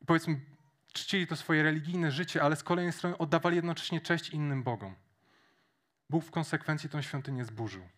powiedzmy, 0.05 0.39
czcili 0.93 1.27
to 1.27 1.36
swoje 1.36 1.63
religijne 1.63 2.12
życie, 2.12 2.43
ale 2.43 2.55
z 2.55 2.63
kolejnej 2.63 2.93
strony 2.93 3.17
oddawali 3.17 3.55
jednocześnie 3.55 4.01
cześć 4.01 4.29
innym 4.29 4.63
Bogom. 4.63 4.95
Bóg 6.09 6.25
w 6.25 6.31
konsekwencji 6.31 6.89
tą 6.89 7.01
świątynię 7.01 7.45
zburzył. 7.45 7.89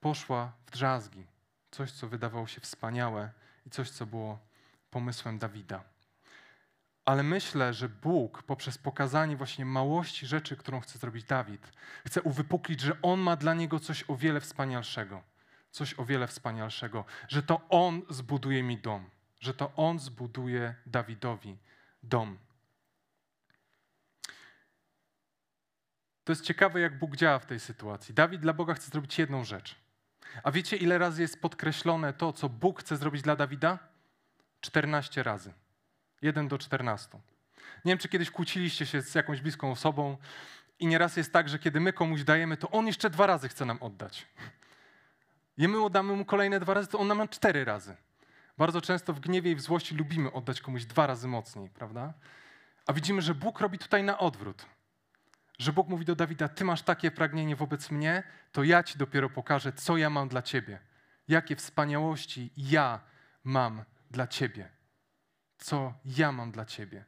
Poszła 0.00 0.52
w 0.66 0.70
drzazgi, 0.70 1.26
coś, 1.70 1.92
co 1.92 2.08
wydawało 2.08 2.46
się 2.46 2.60
wspaniałe 2.60 3.30
i 3.66 3.70
coś, 3.70 3.90
co 3.90 4.06
było 4.06 4.38
pomysłem 4.90 5.38
Dawida. 5.38 5.93
Ale 7.04 7.22
myślę, 7.22 7.74
że 7.74 7.88
Bóg 7.88 8.42
poprzez 8.42 8.78
pokazanie 8.78 9.36
właśnie 9.36 9.64
małości 9.64 10.26
rzeczy, 10.26 10.56
którą 10.56 10.80
chce 10.80 10.98
zrobić 10.98 11.24
Dawid, 11.24 11.72
chce 12.06 12.22
uwypuklić, 12.22 12.80
że 12.80 12.96
On 13.02 13.20
ma 13.20 13.36
dla 13.36 13.54
niego 13.54 13.80
coś 13.80 14.04
o 14.08 14.16
wiele 14.16 14.40
wspanialszego. 14.40 15.22
Coś 15.70 15.98
o 15.98 16.04
wiele 16.04 16.26
wspanialszego, 16.26 17.04
że 17.28 17.42
to 17.42 17.68
On 17.68 18.02
zbuduje 18.10 18.62
mi 18.62 18.78
dom, 18.78 19.10
że 19.40 19.54
to 19.54 19.72
On 19.76 19.98
zbuduje 19.98 20.74
Dawidowi 20.86 21.58
dom. 22.02 22.38
To 26.24 26.32
jest 26.32 26.44
ciekawe, 26.44 26.80
jak 26.80 26.98
Bóg 26.98 27.16
działa 27.16 27.38
w 27.38 27.46
tej 27.46 27.60
sytuacji. 27.60 28.14
Dawid 28.14 28.40
dla 28.40 28.52
Boga 28.52 28.74
chce 28.74 28.90
zrobić 28.90 29.18
jedną 29.18 29.44
rzecz. 29.44 29.76
A 30.42 30.50
wiecie, 30.50 30.76
ile 30.76 30.98
razy 30.98 31.22
jest 31.22 31.40
podkreślone 31.42 32.12
to, 32.12 32.32
co 32.32 32.48
Bóg 32.48 32.80
chce 32.80 32.96
zrobić 32.96 33.22
dla 33.22 33.36
Dawida? 33.36 33.78
14 34.60 35.22
razy. 35.22 35.52
1 36.24 36.48
do 36.48 36.58
14. 36.58 37.18
Nie 37.84 37.90
wiem, 37.92 37.98
czy 37.98 38.08
kiedyś 38.08 38.30
kłóciliście 38.30 38.86
się 38.86 39.02
z 39.02 39.14
jakąś 39.14 39.40
bliską 39.40 39.70
osobą 39.70 40.16
i 40.78 40.86
nieraz 40.86 41.16
jest 41.16 41.32
tak, 41.32 41.48
że 41.48 41.58
kiedy 41.58 41.80
my 41.80 41.92
komuś 41.92 42.22
dajemy, 42.22 42.56
to 42.56 42.70
on 42.70 42.86
jeszcze 42.86 43.10
dwa 43.10 43.26
razy 43.26 43.48
chce 43.48 43.64
nam 43.64 43.78
oddać. 43.80 44.26
I 45.56 45.68
my 45.68 45.82
oddamy 45.82 46.16
mu 46.16 46.24
kolejne 46.24 46.60
dwa 46.60 46.74
razy, 46.74 46.88
to 46.88 46.98
on 46.98 47.08
nam 47.08 47.28
cztery 47.28 47.64
razy. 47.64 47.96
Bardzo 48.58 48.80
często 48.80 49.12
w 49.12 49.20
gniewie 49.20 49.50
i 49.50 49.54
w 49.54 49.60
złości 49.60 49.94
lubimy 49.94 50.32
oddać 50.32 50.60
komuś 50.60 50.84
dwa 50.84 51.06
razy 51.06 51.28
mocniej, 51.28 51.70
prawda? 51.70 52.14
A 52.86 52.92
widzimy, 52.92 53.22
że 53.22 53.34
Bóg 53.34 53.60
robi 53.60 53.78
tutaj 53.78 54.04
na 54.04 54.18
odwrót. 54.18 54.66
Że 55.58 55.72
Bóg 55.72 55.88
mówi 55.88 56.04
do 56.04 56.16
Dawida: 56.16 56.48
Ty 56.48 56.64
masz 56.64 56.82
takie 56.82 57.10
pragnienie 57.10 57.56
wobec 57.56 57.90
mnie, 57.90 58.22
to 58.52 58.64
ja 58.64 58.82
ci 58.82 58.98
dopiero 58.98 59.30
pokażę, 59.30 59.72
co 59.72 59.96
ja 59.96 60.10
mam 60.10 60.28
dla 60.28 60.42
ciebie. 60.42 60.78
Jakie 61.28 61.56
wspaniałości 61.56 62.52
ja 62.56 63.00
mam 63.44 63.84
dla 64.10 64.26
ciebie 64.26 64.73
co 65.58 65.94
ja 66.04 66.32
mam 66.32 66.52
dla 66.52 66.64
ciebie. 66.64 67.04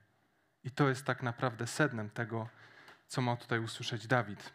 I 0.64 0.70
to 0.70 0.88
jest 0.88 1.04
tak 1.04 1.22
naprawdę 1.22 1.66
sednem 1.66 2.10
tego, 2.10 2.48
co 3.06 3.20
ma 3.22 3.36
tutaj 3.36 3.58
usłyszeć 3.58 4.06
Dawid. 4.06 4.52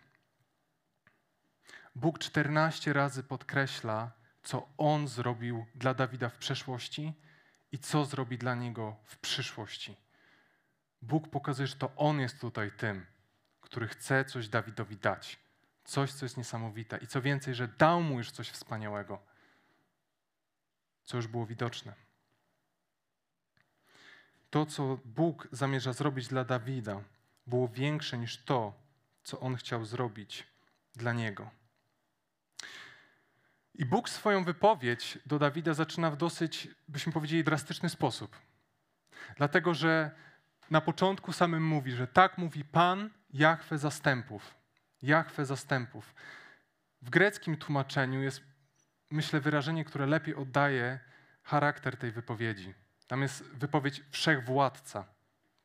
Bóg 1.96 2.20
14 2.20 2.94
razy 2.94 3.24
podkreśla, 3.24 4.12
co 4.44 4.70
on 4.78 5.08
zrobił 5.08 5.66
dla 5.76 5.94
Dawida 5.94 6.30
w 6.30 6.38
przeszłości 6.38 7.14
i 7.72 7.80
co 7.80 8.06
zrobi 8.06 8.38
dla 8.38 8.56
niego 8.56 8.98
w 9.04 9.18
przyszłości. 9.18 9.98
Bóg 11.02 11.30
pokazuje, 11.30 11.68
że 11.68 11.76
to 11.76 11.96
on 11.96 12.20
jest 12.20 12.42
tutaj 12.42 12.72
tym, 12.72 13.06
który 13.62 13.88
chce 13.88 14.26
coś 14.26 14.48
Dawidowi 14.48 14.98
dać. 14.98 15.40
Coś, 15.84 16.14
co 16.14 16.26
jest 16.26 16.38
niesamowite. 16.38 16.98
I 16.98 17.08
co 17.08 17.22
więcej, 17.22 17.56
że 17.56 17.68
dał 17.68 18.02
mu 18.02 18.18
już 18.18 18.32
coś 18.32 18.50
wspaniałego, 18.50 19.22
co 21.04 21.18
już 21.18 21.28
było 21.28 21.46
widoczne 21.46 22.11
to, 24.52 24.66
co 24.66 25.00
Bóg 25.06 25.48
zamierza 25.52 25.94
zrobić 25.94 26.28
dla 26.28 26.44
Dawida, 26.44 27.02
było 27.48 27.68
większe 27.68 28.18
niż 28.18 28.38
to, 28.38 28.74
co 29.24 29.40
on 29.40 29.56
chciał 29.56 29.86
zrobić 29.86 30.48
dla 30.96 31.14
niego. 31.14 31.52
I 33.76 33.86
Bóg 33.86 34.10
swoją 34.10 34.44
wypowiedź 34.44 35.20
do 35.26 35.40
Dawida 35.40 35.74
zaczyna 35.74 36.12
w 36.12 36.18
dosyć, 36.18 36.68
byśmy 36.88 37.12
powiedzieli, 37.12 37.44
drastyczny 37.44 37.90
sposób. 37.90 38.38
Dlatego, 39.38 39.74
że 39.74 40.12
na 40.70 40.82
początku 40.82 41.34
samym 41.34 41.68
mówi, 41.68 41.92
że 41.92 42.08
tak 42.08 42.38
mówi 42.38 42.66
Pan 42.66 43.10
Jahwe 43.34 43.78
zastępów. 43.78 44.56
Jahwe 45.02 45.46
zastępów. 45.46 46.16
W 47.02 47.10
greckim 47.10 47.58
tłumaczeniu 47.58 48.22
jest, 48.22 48.44
myślę, 49.12 49.40
wyrażenie, 49.40 49.86
które 49.86 50.06
lepiej 50.06 50.36
oddaje 50.36 51.00
charakter 51.44 51.98
tej 51.98 52.12
wypowiedzi. 52.12 52.74
Tam 53.12 53.22
jest 53.22 53.44
wypowiedź 53.44 54.04
wszechwładca, 54.10 55.06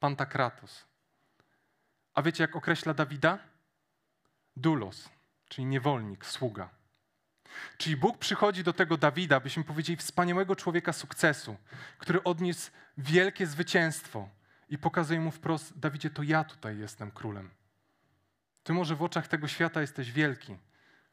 Pantakratos. 0.01 0.85
A 2.15 2.23
wiecie, 2.23 2.45
jak 2.45 2.57
określa 2.57 2.95
Dawida? 2.95 3.39
Dulos, 4.57 5.09
czyli 5.49 5.65
niewolnik, 5.65 6.27
sługa. 6.27 6.69
Czyli 7.79 7.97
Bóg 7.97 8.19
przychodzi 8.19 8.65
do 8.65 8.73
tego 8.73 8.97
Dawida, 8.97 9.41
byśmy 9.41 9.65
powiedzieli, 9.65 9.97
wspaniałego 9.97 10.57
człowieka 10.57 10.93
sukcesu, 10.93 11.57
który 11.99 12.23
odniósł 12.23 12.71
wielkie 12.99 13.47
zwycięstwo 13.47 14.29
i 14.69 14.79
pokazuje 14.79 15.21
mu 15.21 15.31
wprost: 15.31 15.79
Dawidzie, 15.79 16.11
to 16.11 16.23
ja 16.23 16.45
tutaj 16.45 16.79
jestem 16.79 17.11
królem. 17.11 17.51
Ty 18.63 18.73
może 18.73 18.97
w 18.97 19.03
oczach 19.03 19.29
tego 19.29 19.49
świata 19.49 19.81
jesteś 19.81 20.13
wielki, 20.13 20.57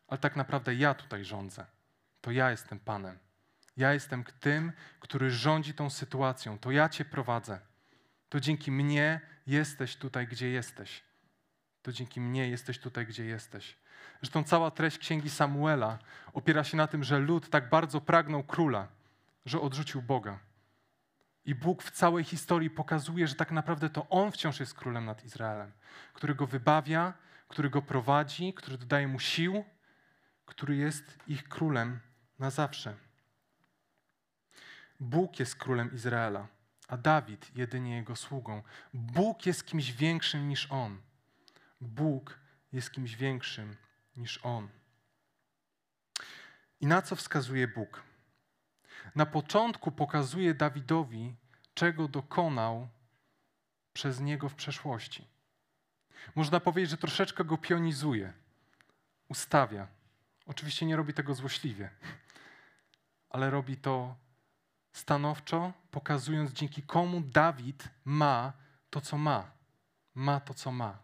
ale 0.08 0.18
tak 0.18 0.36
naprawdę 0.36 0.76
ja 0.76 0.94
tutaj 0.94 1.26
rządzę. 1.26 1.66
To 2.22 2.32
ja 2.32 2.52
jestem 2.52 2.80
Panem. 2.80 3.20
Ja 3.78 3.94
jestem 3.94 4.24
tym, 4.40 4.72
który 5.00 5.32
rządzi 5.32 5.74
tą 5.74 5.90
sytuacją. 5.90 6.60
To 6.60 6.72
ja 6.72 6.90
Cię 6.90 7.06
prowadzę. 7.06 7.60
To 8.30 8.40
dzięki 8.40 8.72
mnie 8.72 9.22
jesteś 9.48 9.96
tutaj, 9.96 10.28
gdzie 10.28 10.50
jesteś. 10.50 11.04
To 11.82 11.92
dzięki 11.92 12.22
mnie 12.22 12.50
jesteś 12.50 12.80
tutaj, 12.80 13.06
gdzie 13.06 13.26
jesteś. 13.26 13.78
Zresztą 14.22 14.44
cała 14.44 14.72
treść 14.72 14.98
księgi 14.98 15.30
Samuela 15.30 16.00
opiera 16.34 16.64
się 16.64 16.78
na 16.78 16.88
tym, 16.88 17.04
że 17.04 17.20
lud 17.20 17.50
tak 17.50 17.70
bardzo 17.70 18.02
pragnął 18.02 18.44
króla, 18.44 18.88
że 19.46 19.62
odrzucił 19.62 20.02
Boga. 20.02 20.40
I 21.46 21.56
Bóg 21.56 21.84
w 21.84 21.92
całej 21.92 22.24
historii 22.24 22.70
pokazuje, 22.70 23.28
że 23.28 23.36
tak 23.36 23.52
naprawdę 23.52 23.90
to 23.90 24.10
On 24.10 24.32
wciąż 24.32 24.60
jest 24.60 24.74
królem 24.74 25.06
nad 25.06 25.26
Izraelem, 25.26 25.72
który 26.14 26.36
go 26.36 26.48
wybawia, 26.48 27.14
który 27.48 27.70
go 27.70 27.82
prowadzi, 27.82 28.54
który 28.54 28.78
dodaje 28.78 29.08
mu 29.08 29.20
sił, 29.20 29.64
który 30.46 30.76
jest 30.76 31.18
ich 31.28 31.48
królem 31.50 32.00
na 32.40 32.50
zawsze. 32.50 32.96
Bóg 35.04 35.40
jest 35.40 35.56
królem 35.56 35.94
Izraela, 35.94 36.48
a 36.88 36.98
Dawid 36.98 37.56
jedynie 37.56 37.96
jego 37.96 38.16
sługą. 38.16 38.62
Bóg 38.94 39.46
jest 39.46 39.66
kimś 39.66 39.92
większym 39.92 40.50
niż 40.50 40.72
on. 40.72 41.02
Bóg 41.82 42.40
jest 42.72 42.92
kimś 42.92 43.16
większym 43.16 43.76
niż 44.16 44.40
on. 44.44 44.70
I 46.80 46.88
na 46.88 47.02
co 47.02 47.16
wskazuje 47.16 47.68
Bóg? 47.68 48.04
Na 49.16 49.26
początku 49.26 49.92
pokazuje 49.92 50.54
Dawidowi, 50.54 51.36
czego 51.74 52.08
dokonał 52.08 52.90
przez 53.94 54.20
niego 54.20 54.50
w 54.50 54.56
przeszłości. 54.56 55.28
Można 56.36 56.60
powiedzieć, 56.60 56.90
że 56.90 56.98
troszeczkę 56.98 57.44
go 57.44 57.58
pionizuje, 57.58 58.34
ustawia. 59.30 59.88
Oczywiście 60.46 60.86
nie 60.86 60.96
robi 60.96 61.14
tego 61.14 61.36
złośliwie, 61.36 61.90
ale 63.30 63.50
robi 63.50 63.78
to 63.78 64.23
stanowczo, 64.94 65.74
pokazując 65.92 66.52
dzięki 66.52 66.84
komu 66.84 67.22
Dawid 67.22 67.84
ma 68.06 68.54
to, 68.90 69.02
co 69.02 69.18
ma. 69.18 69.52
Ma 70.16 70.40
to, 70.40 70.54
co 70.54 70.72
ma. 70.72 70.98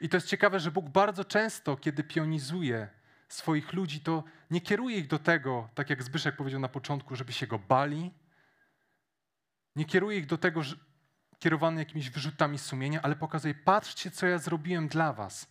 I 0.00 0.08
to 0.08 0.16
jest 0.16 0.26
ciekawe, 0.26 0.60
że 0.60 0.70
Bóg 0.70 0.88
bardzo 0.88 1.24
często, 1.24 1.76
kiedy 1.76 2.04
pionizuje 2.04 2.88
swoich 3.28 3.72
ludzi, 3.72 4.00
to 4.00 4.24
nie 4.50 4.60
kieruje 4.60 4.98
ich 4.98 5.06
do 5.06 5.18
tego, 5.18 5.68
tak 5.74 5.90
jak 5.90 6.02
Zbyszek 6.02 6.36
powiedział 6.36 6.60
na 6.60 6.68
początku, 6.68 7.16
żeby 7.16 7.32
się 7.32 7.46
go 7.46 7.58
bali, 7.58 8.10
Nie 9.76 9.84
kieruje 9.84 10.18
ich 10.18 10.26
do 10.26 10.38
tego, 10.38 10.62
że 10.62 10.76
kierowany 11.38 11.80
jakimiś 11.80 12.10
wyrzutami 12.10 12.58
sumienia, 12.58 13.02
ale 13.02 13.16
pokazuje: 13.16 13.54
patrzcie, 13.54 14.10
co 14.10 14.26
ja 14.26 14.38
zrobiłem 14.38 14.88
dla 14.88 15.12
was. 15.12 15.46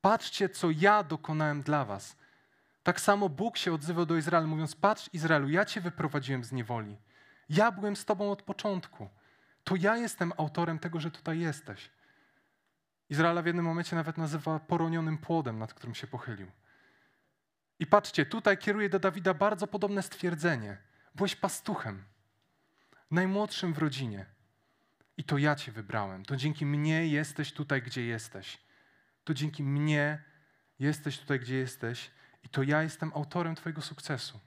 Patrzcie, 0.00 0.48
co 0.48 0.70
ja 0.70 1.02
dokonałem 1.02 1.62
dla 1.62 1.84
was. 1.84 2.16
Tak 2.88 3.00
samo 3.00 3.28
Bóg 3.28 3.56
się 3.56 3.72
odzywał 3.72 4.06
do 4.06 4.16
Izraela, 4.16 4.46
mówiąc: 4.46 4.76
Patrz, 4.76 5.10
Izraelu, 5.12 5.48
ja 5.48 5.64
cię 5.64 5.80
wyprowadziłem 5.80 6.44
z 6.44 6.52
niewoli. 6.52 6.96
Ja 7.48 7.72
byłem 7.72 7.96
z 7.96 8.04
tobą 8.04 8.32
od 8.32 8.42
początku. 8.42 9.08
To 9.64 9.76
ja 9.76 9.96
jestem 9.96 10.32
autorem 10.36 10.78
tego, 10.78 11.00
że 11.00 11.10
tutaj 11.10 11.38
jesteś. 11.38 11.90
Izraela 13.10 13.42
w 13.42 13.46
jednym 13.46 13.64
momencie 13.64 13.96
nawet 13.96 14.18
nazywa 14.18 14.58
poronionym 14.58 15.18
płodem, 15.18 15.58
nad 15.58 15.74
którym 15.74 15.94
się 15.94 16.06
pochylił. 16.06 16.46
I 17.78 17.86
patrzcie, 17.86 18.26
tutaj 18.26 18.58
kieruje 18.58 18.88
do 18.88 18.98
Dawida 18.98 19.34
bardzo 19.34 19.66
podobne 19.66 20.02
stwierdzenie. 20.02 20.76
Byłeś 21.14 21.36
pastuchem, 21.36 22.04
najmłodszym 23.10 23.72
w 23.72 23.78
rodzinie. 23.78 24.26
I 25.16 25.24
to 25.24 25.38
ja 25.38 25.56
cię 25.56 25.72
wybrałem. 25.72 26.24
To 26.24 26.36
dzięki 26.36 26.66
mnie 26.66 27.06
jesteś 27.08 27.52
tutaj, 27.52 27.82
gdzie 27.82 28.04
jesteś. 28.04 28.58
To 29.24 29.34
dzięki 29.34 29.62
mnie 29.62 30.22
jesteś 30.78 31.18
tutaj, 31.18 31.40
gdzie 31.40 31.56
jesteś. 31.56 32.10
I 32.48 32.50
to 32.50 32.62
ja 32.62 32.82
jestem 32.82 33.12
autorem 33.14 33.54
twojego 33.54 33.82
sukcesu. 33.82 34.40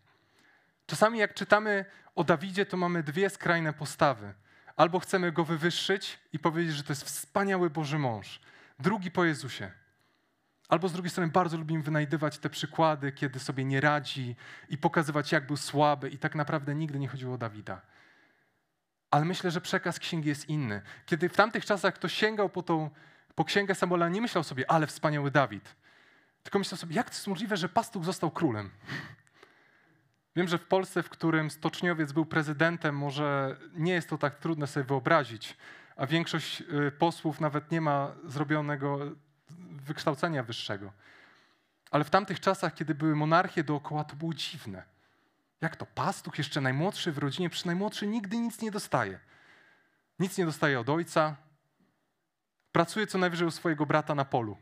Czasami 0.86 1.20
jak 1.20 1.34
czytamy 1.34 1.86
o 2.16 2.24
Dawidzie, 2.24 2.66
to 2.66 2.78
mamy 2.78 3.04
dwie 3.04 3.30
skrajne 3.30 3.74
postawy. 3.74 4.34
Albo 4.76 5.00
chcemy 5.00 5.32
go 5.32 5.46
wywyższyć 5.46 6.20
i 6.34 6.40
powiedzieć, 6.40 6.76
że 6.76 6.84
to 6.84 6.92
jest 6.92 7.04
wspaniały 7.04 7.70
Boży 7.70 8.00
mąż. 8.00 8.40
Drugi 8.80 9.12
po 9.12 9.26
Jezusie. 9.26 9.72
Albo 10.70 10.88
z 10.88 10.94
drugiej 10.94 11.10
strony 11.10 11.32
bardzo 11.32 11.58
lubimy 11.58 11.84
wynajdywać 11.84 12.38
te 12.38 12.50
przykłady, 12.50 13.12
kiedy 13.12 13.40
sobie 13.40 13.66
nie 13.66 13.82
radzi 13.82 14.36
i 14.70 14.78
pokazywać, 14.78 15.32
jak 15.32 15.48
był 15.48 15.58
słaby, 15.58 16.10
i 16.10 16.18
tak 16.18 16.36
naprawdę 16.36 16.76
nigdy 16.76 17.00
nie 17.00 17.08
chodziło 17.08 17.36
o 17.36 17.38
Dawida. 17.38 17.82
Ale 19.12 19.26
myślę, 19.26 19.52
że 19.52 19.62
przekaz 19.62 20.00
księgi 20.00 20.30
jest 20.30 20.50
inny. 20.50 20.82
Kiedy 21.06 21.30
w 21.30 21.36
tamtych 21.36 21.66
czasach 21.66 21.94
ktoś 21.94 22.14
sięgał 22.14 22.50
po, 22.50 22.64
tą, 22.64 22.90
po 23.36 23.46
księgę 23.46 23.76
Samuela, 23.76 24.10
nie 24.10 24.22
myślał 24.22 24.44
sobie, 24.44 24.72
ale 24.72 24.88
wspaniały 24.88 25.32
Dawid. 25.32 25.81
Tylko 26.44 26.60
myślał 26.60 26.78
sobie, 26.78 26.96
jak 26.96 27.10
to 27.10 27.16
jest 27.16 27.28
możliwe, 27.28 27.58
że 27.58 27.70
pastuch 27.70 28.06
został 28.06 28.32
królem? 28.32 28.70
Wiem, 30.36 30.48
że 30.48 30.58
w 30.58 30.68
Polsce, 30.68 31.04
w 31.04 31.10
którym 31.10 31.52
stoczniowiec 31.52 32.12
był 32.12 32.26
prezydentem, 32.26 32.98
może 32.98 33.58
nie 33.74 33.94
jest 33.94 34.10
to 34.10 34.18
tak 34.18 34.36
trudne 34.36 34.68
sobie 34.68 34.84
wyobrazić, 34.84 35.58
a 35.96 36.08
większość 36.08 36.62
y, 36.62 36.92
posłów 36.92 37.40
nawet 37.40 37.72
nie 37.72 37.82
ma 37.82 38.16
zrobionego 38.24 39.00
wykształcenia 39.72 40.44
wyższego. 40.44 40.92
Ale 41.92 42.04
w 42.04 42.10
tamtych 42.10 42.40
czasach, 42.40 42.74
kiedy 42.74 42.96
były 42.96 43.16
monarchie 43.16 43.64
dookoła, 43.64 44.04
to 44.04 44.16
było 44.16 44.34
dziwne. 44.34 44.84
Jak 45.62 45.76
to? 45.76 45.86
Pastuch, 45.86 46.38
jeszcze 46.38 46.62
najmłodszy 46.62 47.12
w 47.12 47.18
rodzinie, 47.18 47.50
przy 47.50 47.68
najmłodszy 47.68 48.08
nigdy 48.08 48.38
nic 48.38 48.62
nie 48.62 48.72
dostaje. 48.72 49.20
Nic 50.20 50.38
nie 50.38 50.46
dostaje 50.46 50.80
od 50.80 50.90
ojca. 50.90 51.36
Pracuje 52.72 53.08
co 53.08 53.18
najwyżej 53.18 53.48
u 53.48 53.52
swojego 53.52 53.86
brata 53.86 54.16
na 54.16 54.26
polu. 54.26 54.58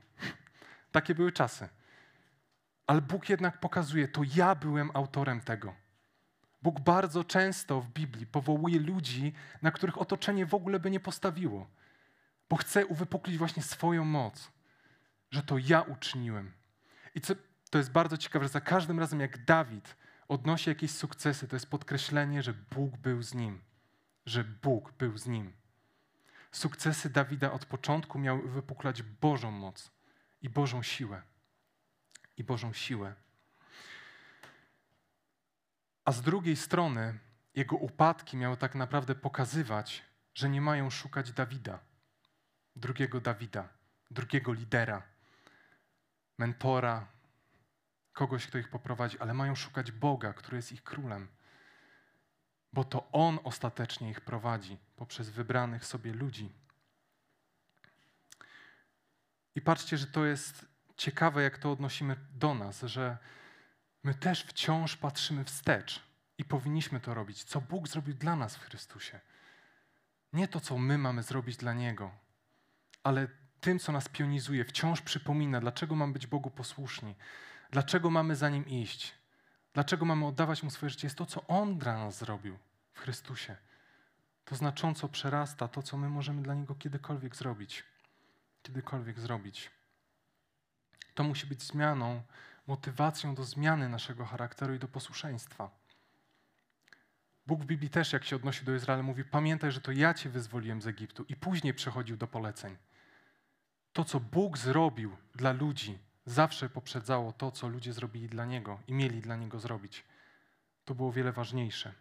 Takie 0.92 1.16
były 1.16 1.32
czasy. 1.32 1.70
Ale 2.88 3.02
Bóg 3.02 3.30
jednak 3.30 3.60
pokazuje, 3.60 4.08
to 4.08 4.22
ja 4.36 4.56
byłem 4.56 4.92
autorem 4.94 5.42
tego. 5.42 5.76
Bóg 6.62 6.80
bardzo 6.80 7.24
często 7.24 7.82
w 7.82 7.90
Biblii 7.90 8.28
powołuje 8.28 8.80
ludzi, 8.80 9.34
na 9.62 9.72
których 9.72 9.98
otoczenie 9.98 10.46
w 10.46 10.54
ogóle 10.54 10.80
by 10.80 10.92
nie 10.92 11.00
postawiło, 11.00 11.68
bo 12.50 12.56
chce 12.56 12.86
uwypuklić 12.86 13.38
właśnie 13.38 13.64
swoją 13.64 14.06
moc, 14.06 14.52
że 15.32 15.44
to 15.44 15.58
ja 15.58 15.82
uczyniłem. 15.82 16.52
I 17.16 17.22
co, 17.22 17.34
to 17.70 17.78
jest 17.78 17.92
bardzo 17.92 18.18
ciekawe, 18.18 18.46
że 18.46 18.50
za 18.50 18.62
każdym 18.62 19.00
razem, 19.00 19.20
jak 19.20 19.46
Dawid 19.46 19.96
odnosi 20.28 20.70
jakieś 20.70 20.92
sukcesy, 20.92 21.48
to 21.48 21.56
jest 21.56 21.70
podkreślenie, 21.70 22.44
że 22.44 22.54
Bóg 22.54 22.98
był 22.98 23.22
z 23.24 23.34
nim, 23.34 23.62
że 24.26 24.44
Bóg 24.44 24.92
był 24.92 25.18
z 25.18 25.28
nim. 25.28 25.54
Sukcesy 26.52 27.10
Dawida 27.10 27.52
od 27.52 27.66
początku 27.66 28.20
miały 28.20 28.50
wypuklać 28.50 29.04
Bożą 29.04 29.52
moc 29.52 29.92
i 30.42 30.50
Bożą 30.50 30.84
siłę 30.84 31.22
i 32.40 32.44
Bożą 32.44 32.74
siłę. 32.74 33.16
A 36.06 36.12
z 36.12 36.22
drugiej 36.22 36.56
strony 36.56 37.20
jego 37.56 37.76
upadki 37.76 38.38
miały 38.38 38.58
tak 38.58 38.76
naprawdę 38.76 39.16
pokazywać, 39.16 40.04
że 40.34 40.50
nie 40.50 40.62
mają 40.62 40.90
szukać 40.90 41.32
Dawida, 41.32 41.80
drugiego 42.76 43.22
Dawida, 43.22 43.70
drugiego 44.12 44.54
lidera, 44.54 45.04
mentora, 46.38 47.08
kogoś, 48.14 48.48
kto 48.48 48.58
ich 48.58 48.70
poprowadzi, 48.70 49.20
ale 49.20 49.34
mają 49.34 49.56
szukać 49.56 49.92
Boga, 49.92 50.34
który 50.34 50.58
jest 50.58 50.72
ich 50.72 50.84
królem. 50.84 51.28
Bo 52.74 52.84
to 52.84 53.12
On 53.12 53.40
ostatecznie 53.44 54.10
ich 54.10 54.22
prowadzi 54.22 54.78
poprzez 54.96 55.30
wybranych 55.30 55.86
sobie 55.86 56.14
ludzi. 56.14 56.52
I 59.60 59.62
patrzcie, 59.62 59.98
że 59.98 60.08
to 60.08 60.26
jest 60.26 60.66
ciekawe, 60.98 61.44
jak 61.44 61.58
to 61.58 61.72
odnosimy 61.72 62.16
do 62.34 62.54
nas, 62.54 62.82
że 62.82 63.18
my 64.04 64.14
też 64.14 64.44
wciąż 64.44 64.98
patrzymy 64.98 65.44
wstecz 65.44 66.04
i 66.38 66.46
powinniśmy 66.46 67.00
to 67.00 67.14
robić, 67.14 67.44
co 67.44 67.62
Bóg 67.62 67.88
zrobił 67.88 68.14
dla 68.14 68.36
nas 68.36 68.56
w 68.56 68.64
Chrystusie. 68.64 69.20
Nie 70.34 70.48
to, 70.48 70.60
co 70.60 70.78
my 70.78 70.98
mamy 70.98 71.24
zrobić 71.24 71.58
dla 71.58 71.74
Niego, 71.74 72.12
ale 73.04 73.28
tym, 73.60 73.80
co 73.80 73.92
nas 73.92 74.10
pionizuje, 74.10 74.66
wciąż 74.66 75.02
przypomina, 75.02 75.60
dlaczego 75.60 75.96
mamy 75.96 76.14
być 76.14 76.28
Bogu 76.28 76.52
posłuszni, 76.52 77.16
dlaczego 77.72 78.10
mamy 78.10 78.36
za 78.36 78.50
Nim 78.50 78.68
iść, 78.68 79.14
dlaczego 79.74 80.06
mamy 80.06 80.26
oddawać 80.26 80.64
Mu 80.64 80.72
swoje 80.72 80.90
życie. 80.90 81.08
Jest 81.08 81.18
to, 81.18 81.26
co 81.26 81.48
On 81.48 81.78
dla 81.78 81.98
nas 81.98 82.18
zrobił 82.18 82.58
w 82.94 83.00
Chrystusie. 83.00 83.56
To 84.46 84.56
znacząco 84.56 85.10
przerasta 85.10 85.68
to, 85.68 85.84
co 85.84 85.98
my 85.98 86.10
możemy 86.10 86.42
dla 86.42 86.54
Niego 86.54 86.76
kiedykolwiek 86.76 87.36
zrobić. 87.36 87.84
Kiedykolwiek 88.62 89.20
zrobić. 89.20 89.72
To 91.14 91.24
musi 91.24 91.48
być 91.48 91.64
zmianą, 91.64 92.22
motywacją 92.68 93.36
do 93.36 93.44
zmiany 93.44 93.90
naszego 93.90 94.26
charakteru 94.26 94.74
i 94.74 94.80
do 94.80 94.88
posłuszeństwa. 94.88 95.70
Bóg 97.48 97.62
w 97.62 97.66
Biblii 97.66 97.90
też, 97.90 98.14
jak 98.14 98.24
się 98.24 98.36
odnosi 98.36 98.66
do 98.66 98.76
Izraela, 98.76 99.04
mówi: 99.04 99.24
Pamiętaj, 99.24 99.72
że 99.72 99.82
to 99.82 99.92
ja 99.92 100.14
cię 100.14 100.30
wyzwoliłem 100.30 100.82
z 100.82 100.88
Egiptu, 100.88 101.26
i 101.30 101.36
później 101.36 101.74
przechodził 101.74 102.18
do 102.18 102.28
poleceń. 102.28 102.78
To, 103.94 104.06
co 104.06 104.20
Bóg 104.20 104.58
zrobił 104.58 105.18
dla 105.36 105.52
ludzi, 105.52 105.98
zawsze 106.26 106.70
poprzedzało 106.70 107.34
to, 107.34 107.52
co 107.52 107.68
ludzie 107.68 107.94
zrobili 107.94 108.28
dla 108.30 108.46
Niego 108.46 108.80
i 108.88 108.94
mieli 108.94 109.22
dla 109.22 109.36
Niego 109.36 109.60
zrobić. 109.60 110.04
To 110.86 110.96
było 110.96 111.12
wiele 111.12 111.32
ważniejsze. 111.32 111.94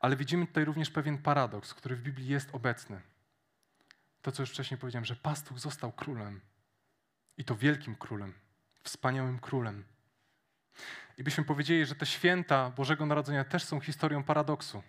Ale 0.00 0.16
widzimy 0.16 0.46
tutaj 0.46 0.64
również 0.64 0.90
pewien 0.90 1.18
paradoks, 1.18 1.74
który 1.74 1.96
w 1.96 2.02
Biblii 2.02 2.28
jest 2.28 2.54
obecny. 2.54 3.00
To, 4.24 4.32
co 4.32 4.42
już 4.42 4.50
wcześniej 4.50 4.78
powiedziałem, 4.78 5.04
że 5.04 5.16
pastuch 5.16 5.58
został 5.58 5.92
królem, 5.92 6.40
i 7.36 7.44
to 7.44 7.56
wielkim 7.56 7.96
królem, 7.96 8.34
wspaniałym 8.82 9.38
królem. 9.38 9.84
I 11.18 11.24
byśmy 11.24 11.44
powiedzieli, 11.44 11.86
że 11.86 11.94
te 11.94 12.06
święta 12.06 12.70
Bożego 12.70 13.06
Narodzenia 13.06 13.44
też 13.44 13.64
są 13.64 13.80
historią 13.80 14.24
paradoksu. 14.24 14.82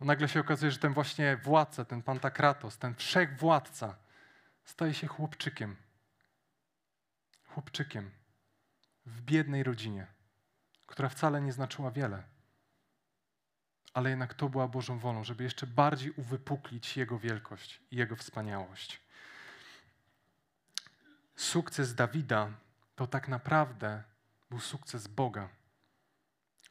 Bo 0.00 0.06
nagle 0.06 0.28
się 0.28 0.40
okazuje, 0.40 0.72
że 0.72 0.78
ten 0.78 0.94
właśnie 0.94 1.36
władca, 1.36 1.84
ten 1.84 2.02
Pantakratos, 2.02 2.78
ten 2.78 2.94
wszechwładca 2.94 3.96
staje 4.64 4.94
się 4.94 5.06
chłopczykiem. 5.06 5.76
Chłopczykiem 7.46 8.10
w 9.06 9.20
biednej 9.22 9.62
rodzinie, 9.62 10.06
która 10.86 11.08
wcale 11.08 11.40
nie 11.40 11.52
znaczyła 11.52 11.90
wiele. 11.90 12.22
Ale 13.94 14.10
jednak 14.10 14.34
to 14.34 14.48
była 14.48 14.68
Bożą 14.68 14.98
wolą, 14.98 15.24
żeby 15.24 15.44
jeszcze 15.44 15.66
bardziej 15.66 16.10
uwypuklić 16.10 16.96
Jego 16.96 17.18
wielkość 17.18 17.80
i 17.90 17.96
Jego 17.96 18.16
wspaniałość 18.16 19.00
sukces 21.40 21.94
Dawida 21.94 22.50
to 22.96 23.06
tak 23.06 23.28
naprawdę 23.28 24.02
był 24.50 24.60
sukces 24.60 25.06
Boga. 25.06 25.48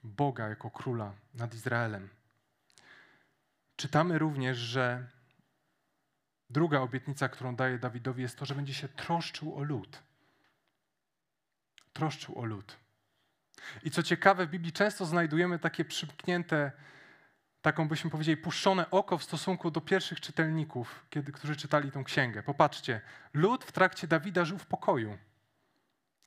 Boga 0.03 0.47
jako 0.49 0.71
króla 0.71 1.13
nad 1.33 1.53
Izraelem. 1.53 2.09
Czytamy 3.75 4.19
również, 4.19 4.57
że 4.57 5.07
druga 6.49 6.79
obietnica, 6.79 7.29
którą 7.29 7.55
daje 7.55 7.79
Dawidowi, 7.79 8.21
jest 8.21 8.37
to, 8.37 8.45
że 8.45 8.55
będzie 8.55 8.73
się 8.73 8.87
troszczył 8.87 9.55
o 9.55 9.63
lud. 9.63 10.03
Troszczył 11.93 12.39
o 12.39 12.45
lud. 12.45 12.75
I 13.83 13.91
co 13.91 14.03
ciekawe, 14.03 14.47
w 14.47 14.49
Biblii 14.49 14.73
często 14.73 15.05
znajdujemy 15.05 15.59
takie 15.59 15.85
przymknięte 15.85 16.71
taką 17.61 17.87
byśmy 17.87 18.09
powiedzieli 18.09 18.37
puszczone 18.37 18.91
oko 18.91 19.17
w 19.17 19.23
stosunku 19.23 19.71
do 19.71 19.81
pierwszych 19.81 20.21
czytelników, 20.21 21.05
kiedy, 21.09 21.31
którzy 21.31 21.55
czytali 21.55 21.91
tę 21.91 22.03
księgę. 22.03 22.43
Popatrzcie, 22.43 23.01
lud 23.33 23.63
w 23.63 23.71
trakcie 23.71 24.07
Dawida 24.07 24.45
żył 24.45 24.57
w 24.57 24.65
pokoju 24.65 25.17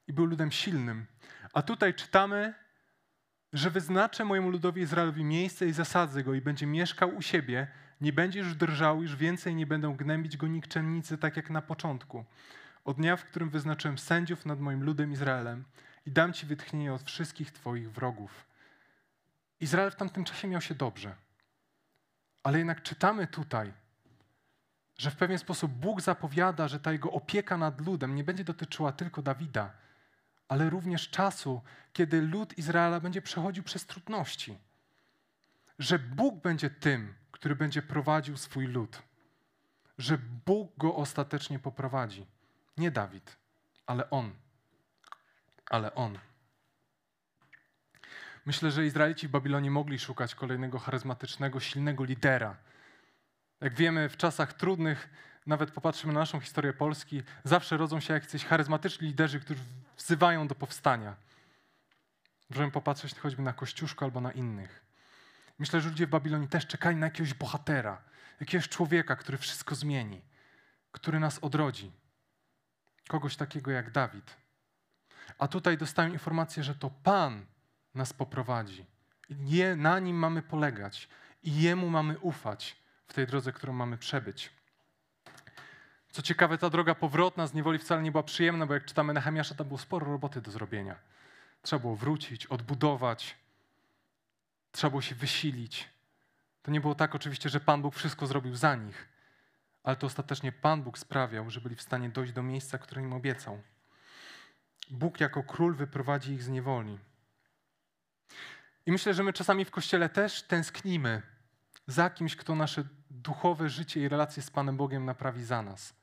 i 0.07 0.12
był 0.12 0.25
ludem 0.25 0.53
silnym. 0.53 1.07
A 1.53 1.62
tutaj 1.62 1.95
czytamy, 1.95 2.55
że 3.53 3.71
wyznaczę 3.71 4.25
mojemu 4.25 4.51
ludowi 4.51 4.83
Izraelowi 4.83 5.25
miejsce 5.25 5.66
i 5.66 5.73
zasadzę 5.73 6.25
go 6.25 6.35
i 6.35 6.40
będzie 6.40 6.66
mieszkał 6.66 7.16
u 7.16 7.23
siebie, 7.23 7.66
nie 8.01 8.12
będzie 8.12 8.38
już 8.38 8.55
drżał, 8.55 9.03
już 9.03 9.16
więcej 9.16 9.55
nie 9.55 9.66
będą 9.66 9.97
gnębić 9.97 10.37
go 10.37 10.47
nikczemnicy, 10.47 11.18
tak 11.18 11.37
jak 11.37 11.51
na 11.51 11.62
początku. 11.62 12.25
Od 12.85 12.97
dnia, 12.97 13.16
w 13.16 13.25
którym 13.25 13.51
wyznaczyłem 13.51 13.99
sędziów 13.99 14.47
nad 14.47 14.61
moim 14.61 14.85
ludem 14.85 15.12
Izraelem 15.12 15.64
i 16.07 16.11
dam 16.11 16.33
ci 16.33 16.47
wytchnienie 16.47 16.95
od 16.95 17.03
wszystkich 17.03 17.53
twoich 17.53 17.92
wrogów. 17.92 18.47
Izrael 19.61 19.90
w 19.90 19.97
tamtym 19.97 20.25
czasie 20.25 20.49
miał 20.49 20.61
się 20.61 20.75
dobrze. 20.75 21.14
Ale 22.43 22.59
jednak 22.59 22.83
czytamy 22.83 23.27
tutaj, 23.27 23.73
że 24.99 25.11
w 25.11 25.17
pewien 25.17 25.39
sposób 25.39 25.73
Bóg 25.73 26.01
zapowiada, 26.01 26.69
że 26.69 26.81
ta 26.81 26.93
jego 26.93 27.11
opieka 27.11 27.57
nad 27.57 27.81
ludem 27.81 28.15
nie 28.15 28.25
będzie 28.25 28.45
dotyczyła 28.45 28.93
tylko 28.93 29.23
Dawida, 29.23 29.73
ale 30.49 30.71
również 30.71 31.11
czasu, 31.11 31.63
kiedy 31.93 32.23
lud 32.23 32.59
Izraela 32.59 33.01
będzie 33.01 33.23
przechodził 33.23 33.65
przez 33.65 33.87
trudności. 33.87 34.59
Że 35.79 35.99
Bóg 35.99 36.43
będzie 36.43 36.71
tym, 36.71 37.15
który 37.31 37.57
będzie 37.57 37.83
prowadził 37.83 38.37
swój 38.37 38.67
lud. 38.67 39.03
Że 39.99 40.19
Bóg 40.47 40.79
go 40.79 40.97
ostatecznie 40.97 41.59
poprowadzi. 41.59 42.27
Nie 42.77 42.91
Dawid, 42.91 43.37
ale 43.87 44.11
on. 44.11 44.33
Ale 45.71 45.95
on. 45.95 46.19
Myślę, 48.47 48.71
że 48.71 48.87
Izraelici 48.87 49.29
w 49.29 49.31
Babilonie 49.31 49.71
mogli 49.71 49.99
szukać 49.99 50.35
kolejnego 50.35 50.79
charyzmatycznego, 50.79 51.61
silnego 51.61 52.05
lidera. 52.05 52.57
Jak 53.61 53.75
wiemy, 53.75 54.09
w 54.09 54.17
czasach 54.17 54.53
trudnych, 54.53 55.09
nawet 55.47 55.71
popatrzymy 55.71 56.13
na 56.13 56.21
naszą 56.21 56.41
historię 56.41 56.73
Polski, 56.73 57.23
zawsze 57.45 57.77
rodzą 57.77 58.01
się 58.01 58.15
jacyś 58.15 58.45
charyzmatyczni 58.45 59.09
liderzy, 59.09 59.41
którzy 59.41 59.61
wzywają 59.97 60.49
do 60.49 60.55
powstania. 60.55 61.17
Możemy 62.51 62.71
popatrzeć 62.71 63.19
choćby 63.19 63.43
na 63.43 63.53
Kościuszko 63.53 64.05
albo 64.05 64.21
na 64.21 64.33
innych. 64.33 64.85
Myślę, 65.59 65.81
że 65.81 65.89
ludzie 65.89 66.07
w 66.07 66.11
Babilonii 66.11 66.49
też 66.49 66.67
czekali 66.67 66.97
na 66.97 67.07
jakiegoś 67.07 67.35
bohatera, 67.35 68.03
jakiegoś 68.41 68.69
człowieka, 68.69 69.17
który 69.17 69.39
wszystko 69.39 69.75
zmieni, 69.75 70.23
który 70.93 71.21
nas 71.21 71.39
odrodzi. 71.39 71.93
Kogoś 73.09 73.37
takiego 73.37 73.71
jak 73.71 73.91
Dawid. 73.91 74.37
A 75.39 75.49
tutaj 75.49 75.79
dostają 75.79 76.13
informację, 76.13 76.63
że 76.63 76.75
to 76.75 76.91
Pan 76.91 77.47
nas 77.95 78.13
poprowadzi. 78.13 78.87
Na 79.77 79.99
nim 79.99 80.17
mamy 80.17 80.43
polegać 80.43 81.09
i 81.43 81.63
jemu 81.63 81.91
mamy 81.91 82.19
ufać 82.19 82.77
w 83.07 83.13
tej 83.13 83.27
drodze, 83.27 83.53
którą 83.53 83.73
mamy 83.73 83.99
przebyć. 83.99 84.51
Co 86.11 86.23
ciekawe, 86.23 86.59
ta 86.59 86.71
droga 86.71 86.95
powrotna 86.95 87.47
z 87.47 87.55
niewoli 87.55 87.79
wcale 87.79 88.03
nie 88.03 88.11
była 88.11 88.23
przyjemna, 88.23 88.67
bo 88.67 88.75
jak 88.75 88.85
czytamy 88.85 89.13
Nehemiasza, 89.13 89.55
tam 89.55 89.67
było 89.67 89.79
sporo 89.79 90.07
roboty 90.07 90.41
do 90.41 90.51
zrobienia. 90.51 90.97
Trzeba 91.63 91.81
było 91.81 91.97
wrócić, 91.97 92.47
odbudować, 92.47 93.37
trzeba 94.73 94.91
było 94.91 95.03
się 95.03 95.15
wysilić. 95.15 95.89
To 96.63 96.71
nie 96.71 96.81
było 96.81 96.95
tak 96.95 97.15
oczywiście, 97.15 97.49
że 97.49 97.61
Pan 97.61 97.83
Bóg 97.83 97.95
wszystko 97.95 98.27
zrobił 98.27 98.57
za 98.57 98.75
nich, 98.75 99.09
ale 99.83 99.97
to 99.97 100.07
ostatecznie 100.07 100.53
Pan 100.53 100.83
Bóg 100.83 100.99
sprawiał, 100.99 101.51
że 101.51 101.61
byli 101.61 101.77
w 101.77 101.83
stanie 101.83 102.09
dojść 102.09 102.33
do 102.33 102.43
miejsca, 102.43 102.79
które 102.79 103.03
im 103.03 103.13
obiecał. 103.13 103.63
Bóg 104.91 105.21
jako 105.21 105.43
król 105.43 105.75
wyprowadzi 105.75 106.33
ich 106.33 106.43
z 106.43 106.49
niewoli. 106.49 106.99
I 108.87 108.93
myślę, 108.93 109.15
że 109.15 109.23
my 109.23 109.33
czasami 109.33 109.65
w 109.65 109.71
kościele 109.71 110.09
też 110.09 110.43
tęsknimy 110.43 111.23
za 111.87 112.11
kimś, 112.11 112.37
kto 112.37 112.55
nasze 112.55 112.85
duchowe 113.11 113.69
życie 113.69 114.01
i 114.01 114.09
relacje 114.09 114.43
z 114.43 114.51
Panem 114.51 114.77
Bogiem 114.77 115.05
naprawi 115.05 115.45
za 115.45 115.63
nas. 115.63 115.95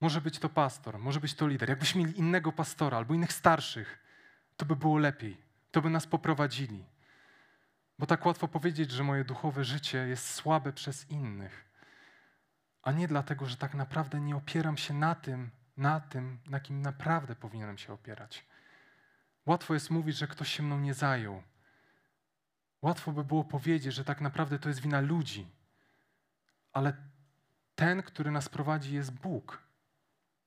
Może 0.00 0.20
być 0.20 0.38
to 0.38 0.48
pastor, 0.48 0.98
może 0.98 1.20
być 1.20 1.34
to 1.34 1.48
lider. 1.48 1.68
Jakbyśmy 1.68 2.00
mieli 2.00 2.18
innego 2.18 2.52
pastora 2.52 2.96
albo 2.96 3.14
innych 3.14 3.32
starszych, 3.32 3.98
to 4.56 4.66
by 4.66 4.76
było 4.76 4.98
lepiej. 4.98 5.36
To 5.70 5.82
by 5.82 5.90
nas 5.90 6.06
poprowadzili. 6.06 6.84
Bo 7.98 8.06
tak 8.06 8.26
łatwo 8.26 8.48
powiedzieć, 8.48 8.90
że 8.90 9.04
moje 9.04 9.24
duchowe 9.24 9.64
życie 9.64 9.98
jest 9.98 10.30
słabe 10.30 10.72
przez 10.72 11.10
innych, 11.10 11.64
a 12.82 12.92
nie 12.92 13.08
dlatego, 13.08 13.46
że 13.46 13.56
tak 13.56 13.74
naprawdę 13.74 14.20
nie 14.20 14.36
opieram 14.36 14.76
się 14.76 14.94
na 14.94 15.14
tym, 15.14 15.50
na 15.76 16.00
tym, 16.00 16.38
na 16.46 16.60
kim 16.60 16.82
naprawdę 16.82 17.36
powinienem 17.36 17.78
się 17.78 17.92
opierać. 17.92 18.44
Łatwo 19.46 19.74
jest 19.74 19.90
mówić, 19.90 20.16
że 20.16 20.26
ktoś 20.26 20.52
się 20.52 20.62
mną 20.62 20.80
nie 20.80 20.94
zajął. 20.94 21.42
Łatwo 22.82 23.12
by 23.12 23.24
było 23.24 23.44
powiedzieć, 23.44 23.94
że 23.94 24.04
tak 24.04 24.20
naprawdę 24.20 24.58
to 24.58 24.68
jest 24.68 24.80
wina 24.80 25.00
ludzi. 25.00 25.48
Ale 26.72 26.96
ten, 27.74 28.02
który 28.02 28.30
nas 28.30 28.48
prowadzi, 28.48 28.94
jest 28.94 29.12
Bóg, 29.12 29.62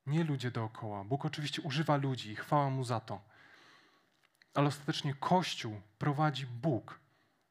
nie 0.06 0.24
ludzie 0.24 0.52
dookoła. 0.52 1.04
Bóg 1.04 1.26
oczywiście 1.26 1.62
używa 1.62 1.98
ludzi 1.98 2.32
i 2.32 2.36
chwała 2.36 2.70
mu 2.70 2.84
za 2.84 3.00
to. 3.00 3.22
Ale 4.54 4.68
ostatecznie 4.68 5.14
Kościół 5.14 5.82
prowadzi 5.98 6.46
Bóg 6.46 7.00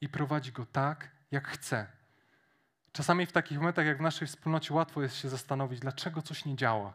i 0.00 0.08
prowadzi 0.08 0.52
go 0.52 0.66
tak, 0.66 1.10
jak 1.30 1.48
chce. 1.48 1.86
Czasami 2.92 3.26
w 3.26 3.32
takich 3.32 3.58
momentach, 3.58 3.86
jak 3.86 3.98
w 3.98 4.00
naszej 4.00 4.28
wspólnocie, 4.28 4.74
łatwo 4.74 5.02
jest 5.02 5.16
się 5.16 5.28
zastanowić, 5.28 5.80
dlaczego 5.80 6.22
coś 6.22 6.44
nie 6.44 6.56
działa. 6.56 6.94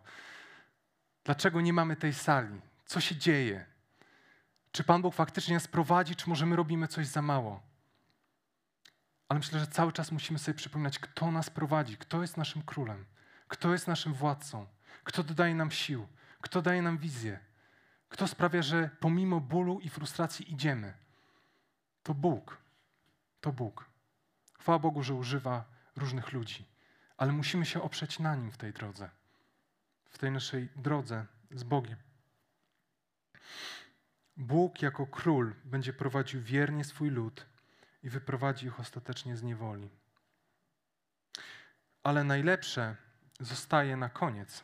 Dlaczego 1.24 1.62
nie 1.62 1.74
mamy 1.74 1.96
tej 1.96 2.14
sali? 2.14 2.62
Co 2.86 3.02
się 3.02 3.16
dzieje? 3.16 3.66
Czy 4.72 4.84
Pan 4.84 5.02
Bóg 5.02 5.16
faktycznie 5.16 5.54
nas 5.54 5.68
prowadzi, 5.68 6.16
czy 6.16 6.30
może 6.30 6.46
my 6.46 6.56
robimy 6.56 6.88
coś 6.88 7.08
za 7.08 7.22
mało? 7.22 7.62
Ale 9.30 9.40
myślę, 9.40 9.60
że 9.60 9.68
cały 9.68 9.94
czas 9.94 10.12
musimy 10.12 10.40
sobie 10.40 10.56
przypominać, 10.56 11.00
kto 11.00 11.32
nas 11.32 11.50
prowadzi, 11.50 11.98
kto 11.98 12.22
jest 12.22 12.38
naszym 12.38 12.62
królem, 12.62 13.06
kto 13.48 13.72
jest 13.72 13.88
naszym 13.88 14.14
władcą, 14.14 14.68
kto 15.04 15.24
dodaje 15.24 15.56
nam 15.56 15.72
sił, 15.72 16.08
kto 16.42 16.62
daje 16.62 16.82
nam 16.82 16.98
wizję, 16.98 17.40
kto 18.10 18.28
sprawia, 18.28 18.62
że 18.62 18.90
pomimo 19.00 19.40
bólu 19.40 19.80
i 19.80 19.90
frustracji 19.90 20.54
idziemy. 20.54 20.94
To 22.04 22.14
Bóg. 22.14 22.58
To 23.42 23.52
Bóg. 23.52 23.90
Chwała 24.60 24.80
Bogu, 24.80 25.04
że 25.04 25.14
używa 25.14 25.66
różnych 25.96 26.32
ludzi, 26.32 26.66
ale 27.18 27.32
musimy 27.32 27.66
się 27.66 27.82
oprzeć 27.82 28.20
na 28.20 28.36
Nim 28.36 28.52
w 28.52 28.58
tej 28.58 28.74
drodze, 28.74 29.10
w 30.10 30.18
tej 30.18 30.32
naszej 30.32 30.70
drodze 30.76 31.26
z 31.52 31.64
Bogiem. 31.64 31.98
Bóg 34.39 34.82
jako 34.82 35.08
król 35.08 35.56
będzie 35.65 35.93
prowadził 35.93 36.41
wiernie 36.41 36.84
swój 36.84 37.10
lud 37.10 37.45
i 38.04 38.10
wyprowadzi 38.10 38.65
ich 38.65 38.80
ostatecznie 38.80 39.38
z 39.38 39.43
niewoli. 39.43 39.89
Ale 42.04 42.23
najlepsze 42.23 42.95
zostaje 43.39 43.97
na 43.97 44.10
koniec, 44.10 44.63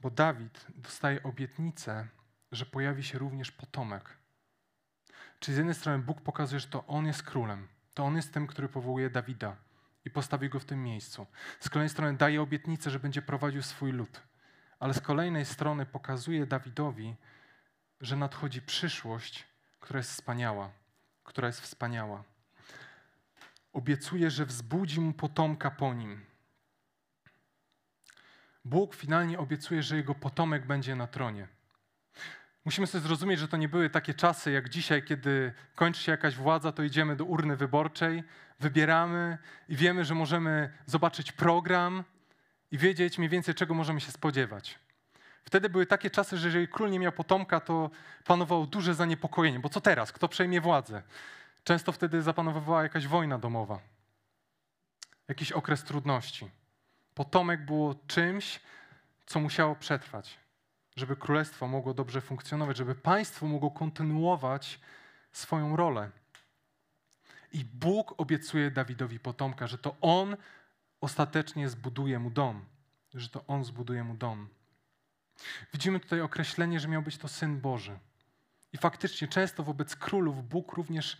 bo 0.00 0.10
Dawid 0.10 0.66
dostaje 0.74 1.22
obietnicę, 1.22 2.08
że 2.52 2.66
pojawi 2.66 3.04
się 3.04 3.18
również 3.18 3.50
potomek. 3.50 4.16
Czyli 5.40 5.54
z 5.54 5.58
jednej 5.58 5.74
strony 5.74 6.02
Bóg 6.02 6.20
pokazuje, 6.20 6.60
że 6.60 6.68
to 6.68 6.86
On 6.86 7.06
jest 7.06 7.22
królem, 7.22 7.68
to 7.94 8.04
On 8.04 8.16
jest 8.16 8.34
tym, 8.34 8.46
który 8.46 8.68
powołuje 8.68 9.10
Dawida 9.10 9.56
i 10.04 10.10
postawi 10.10 10.48
go 10.48 10.60
w 10.60 10.64
tym 10.64 10.82
miejscu. 10.82 11.26
Z 11.60 11.68
kolejnej 11.68 11.90
strony 11.90 12.16
daje 12.16 12.42
obietnicę, 12.42 12.90
że 12.90 13.00
będzie 13.00 13.22
prowadził 13.22 13.62
swój 13.62 13.92
lud, 13.92 14.22
ale 14.78 14.94
z 14.94 15.00
kolejnej 15.00 15.44
strony 15.44 15.86
pokazuje 15.86 16.46
Dawidowi, 16.46 17.16
że 18.00 18.16
nadchodzi 18.16 18.62
przyszłość, 18.62 19.44
która 19.80 19.98
jest 19.98 20.10
wspaniała, 20.10 20.70
która 21.24 21.46
jest 21.46 21.60
wspaniała. 21.60 22.24
Obiecuje, 23.72 24.30
że 24.30 24.46
wzbudzi 24.46 25.00
mu 25.00 25.12
potomka 25.12 25.70
po 25.70 25.94
nim. 25.94 26.24
Bóg 28.64 28.94
finalnie 28.94 29.38
obiecuje, 29.38 29.82
że 29.82 29.96
jego 29.96 30.14
potomek 30.14 30.66
będzie 30.66 30.96
na 30.96 31.06
tronie. 31.06 31.48
Musimy 32.64 32.86
sobie 32.86 33.02
zrozumieć, 33.02 33.40
że 33.40 33.48
to 33.48 33.56
nie 33.56 33.68
były 33.68 33.90
takie 33.90 34.14
czasy 34.14 34.50
jak 34.50 34.68
dzisiaj, 34.68 35.02
kiedy 35.02 35.52
kończy 35.74 36.02
się 36.02 36.12
jakaś 36.12 36.36
władza, 36.36 36.72
to 36.72 36.82
idziemy 36.82 37.16
do 37.16 37.24
urny 37.24 37.56
wyborczej, 37.56 38.24
wybieramy 38.60 39.38
i 39.68 39.76
wiemy, 39.76 40.04
że 40.04 40.14
możemy 40.14 40.72
zobaczyć 40.86 41.32
program 41.32 42.04
i 42.70 42.78
wiedzieć 42.78 43.18
mniej 43.18 43.30
więcej, 43.30 43.54
czego 43.54 43.74
możemy 43.74 44.00
się 44.00 44.12
spodziewać. 44.12 44.78
Wtedy 45.44 45.68
były 45.68 45.86
takie 45.86 46.10
czasy, 46.10 46.38
że 46.38 46.48
jeżeli 46.48 46.68
król 46.68 46.90
nie 46.90 46.98
miał 46.98 47.12
potomka, 47.12 47.60
to 47.60 47.90
panowało 48.24 48.66
duże 48.66 48.94
zaniepokojenie. 48.94 49.60
Bo 49.60 49.68
co 49.68 49.80
teraz? 49.80 50.12
Kto 50.12 50.28
przejmie 50.28 50.60
władzę? 50.60 51.02
Często 51.64 51.92
wtedy 51.92 52.22
zapanowywała 52.22 52.82
jakaś 52.82 53.06
wojna 53.06 53.38
domowa, 53.38 53.80
jakiś 55.28 55.52
okres 55.52 55.84
trudności. 55.84 56.50
Potomek 57.14 57.64
było 57.64 57.94
czymś, 58.06 58.60
co 59.26 59.40
musiało 59.40 59.76
przetrwać, 59.76 60.38
żeby 60.96 61.16
królestwo 61.16 61.68
mogło 61.68 61.94
dobrze 61.94 62.20
funkcjonować, 62.20 62.76
żeby 62.76 62.94
państwo 62.94 63.46
mogło 63.46 63.70
kontynuować 63.70 64.80
swoją 65.32 65.76
rolę. 65.76 66.10
I 67.52 67.64
Bóg 67.64 68.14
obiecuje 68.20 68.70
Dawidowi 68.70 69.20
potomka, 69.20 69.66
że 69.66 69.78
to 69.78 69.96
on 70.00 70.36
ostatecznie 71.00 71.68
zbuduje 71.68 72.18
mu 72.18 72.30
dom, 72.30 72.64
że 73.14 73.28
to 73.28 73.44
on 73.46 73.64
zbuduje 73.64 74.04
mu 74.04 74.14
dom. 74.14 74.48
Widzimy 75.72 76.00
tutaj 76.00 76.20
określenie, 76.20 76.80
że 76.80 76.88
miał 76.88 77.02
być 77.02 77.18
to 77.18 77.28
syn 77.28 77.60
Boży. 77.60 77.98
I 78.72 78.78
faktycznie 78.78 79.28
często 79.28 79.62
wobec 79.62 79.96
królów 79.96 80.48
Bóg 80.48 80.72
również 80.72 81.18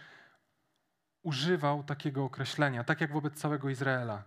używał 1.22 1.84
takiego 1.84 2.24
określenia, 2.24 2.84
tak 2.84 3.00
jak 3.00 3.12
wobec 3.12 3.34
całego 3.34 3.70
Izraela. 3.70 4.22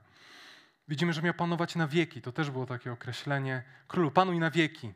Widzimy, 0.88 1.14
że 1.14 1.22
miał 1.22 1.34
panować 1.34 1.76
na 1.76 1.88
wieki. 1.88 2.22
To 2.22 2.32
też 2.32 2.52
było 2.52 2.66
takie 2.66 2.92
określenie. 2.92 3.64
Królu, 3.88 4.12
panuj 4.12 4.40
na 4.40 4.52
wieki, 4.52 4.94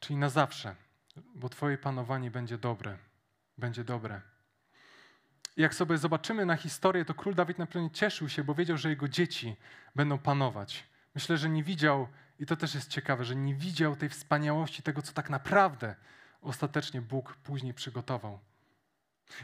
czyli 0.00 0.16
na 0.16 0.28
zawsze, 0.28 0.76
bo 1.34 1.48
Twoje 1.48 1.78
panowanie 1.78 2.30
będzie 2.30 2.58
dobre. 2.58 2.98
Będzie 3.58 3.84
dobre. 3.84 4.20
I 5.56 5.62
jak 5.62 5.74
sobie 5.74 5.98
zobaczymy 5.98 6.46
na 6.46 6.56
historię, 6.56 7.04
to 7.04 7.14
król 7.14 7.34
Dawid 7.34 7.58
na 7.58 7.66
pewno 7.66 7.90
cieszył 7.90 8.28
się, 8.28 8.44
bo 8.44 8.54
wiedział, 8.54 8.76
że 8.76 8.88
jego 8.88 9.08
dzieci 9.08 9.56
będą 9.94 10.18
panować. 10.18 10.84
Myślę, 11.14 11.36
że 11.36 11.50
nie 11.50 11.64
widział 11.64 12.08
i 12.42 12.46
to 12.46 12.56
też 12.56 12.74
jest 12.74 12.90
ciekawe, 12.90 13.24
że 13.24 13.36
nie 13.36 13.54
widział 13.54 13.96
tej 13.96 14.08
wspaniałości 14.08 14.82
tego, 14.82 15.02
co 15.02 15.12
tak 15.12 15.30
naprawdę 15.30 15.94
ostatecznie 16.40 17.02
Bóg 17.02 17.36
później 17.36 17.74
przygotował. 17.74 18.38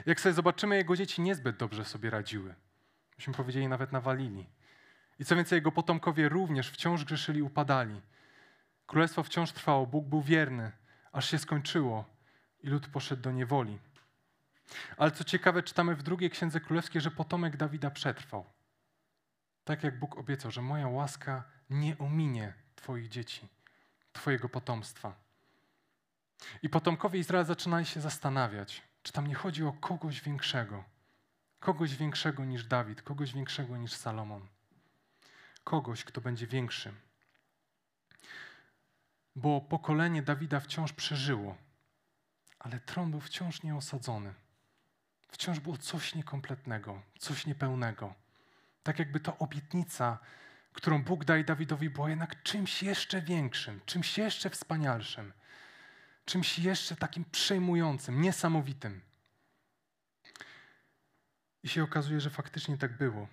Jak 0.06 0.20
sobie 0.20 0.32
zobaczymy, 0.32 0.76
jego 0.76 0.96
dzieci 0.96 1.22
niezbyt 1.22 1.56
dobrze 1.56 1.84
sobie 1.84 2.10
radziły. 2.10 2.54
Myśmy 3.18 3.34
powiedzieli, 3.34 3.68
nawet 3.68 3.92
nawalili. 3.92 4.46
I 5.18 5.24
co 5.24 5.36
więcej, 5.36 5.56
jego 5.56 5.72
potomkowie 5.72 6.28
również 6.28 6.70
wciąż 6.70 7.04
grzeszyli, 7.04 7.42
upadali. 7.42 8.00
Królestwo 8.86 9.22
wciąż 9.22 9.52
trwało, 9.52 9.86
Bóg 9.86 10.06
był 10.06 10.22
wierny, 10.22 10.72
aż 11.12 11.30
się 11.30 11.38
skończyło 11.38 12.04
i 12.60 12.68
lud 12.68 12.88
poszedł 12.88 13.22
do 13.22 13.32
niewoli. 13.32 13.78
Ale 14.96 15.10
co 15.10 15.24
ciekawe, 15.24 15.62
czytamy 15.62 15.96
w 15.96 16.02
drugiej 16.02 16.30
księdze 16.30 16.60
królewskiej, 16.60 17.00
że 17.00 17.10
potomek 17.10 17.56
Dawida 17.56 17.90
przetrwał. 17.90 18.46
Tak 19.64 19.84
jak 19.84 19.98
Bóg 19.98 20.16
obiecał, 20.16 20.50
że 20.50 20.62
moja 20.62 20.88
łaska 20.88 21.44
nie 21.70 21.98
ominie 21.98 22.67
Twoich 22.78 23.08
dzieci, 23.08 23.48
Twojego 24.12 24.48
potomstwa. 24.48 25.14
I 26.62 26.68
potomkowie 26.68 27.20
Izraela 27.20 27.44
zaczynali 27.44 27.86
się 27.86 28.00
zastanawiać, 28.00 28.82
czy 29.02 29.12
tam 29.12 29.26
nie 29.26 29.34
chodzi 29.34 29.64
o 29.64 29.72
kogoś 29.72 30.20
większego, 30.20 30.84
kogoś 31.60 31.96
większego 31.96 32.44
niż 32.44 32.64
Dawid, 32.64 33.02
kogoś 33.02 33.32
większego 33.32 33.76
niż 33.76 33.92
Salomon, 33.92 34.48
kogoś, 35.64 36.04
kto 36.04 36.20
będzie 36.20 36.46
większy. 36.46 36.94
Bo 39.36 39.60
pokolenie 39.60 40.22
Dawida 40.22 40.60
wciąż 40.60 40.92
przeżyło, 40.92 41.56
ale 42.58 42.80
tron 42.80 43.10
był 43.10 43.20
wciąż 43.20 43.62
nieosadzony. 43.62 44.34
Wciąż 45.28 45.60
było 45.60 45.76
coś 45.76 46.14
niekompletnego, 46.14 47.02
coś 47.18 47.46
niepełnego. 47.46 48.14
Tak 48.82 48.98
jakby 48.98 49.20
to 49.20 49.38
obietnica, 49.38 50.18
którą 50.78 51.02
Bóg 51.02 51.24
daje 51.24 51.44
Dawidowi, 51.44 51.90
była 51.90 52.10
jednak 52.10 52.42
czymś 52.42 52.82
jeszcze 52.82 53.22
większym, 53.22 53.80
czymś 53.86 54.18
jeszcze 54.18 54.50
wspanialszym, 54.50 55.32
czymś 56.24 56.58
jeszcze 56.58 56.96
takim 56.96 57.24
przejmującym, 57.24 58.20
niesamowitym. 58.20 59.00
I 61.62 61.68
się 61.68 61.82
okazuje, 61.82 62.20
że 62.20 62.30
faktycznie 62.30 62.78
tak 62.78 62.96
było. 62.96 63.28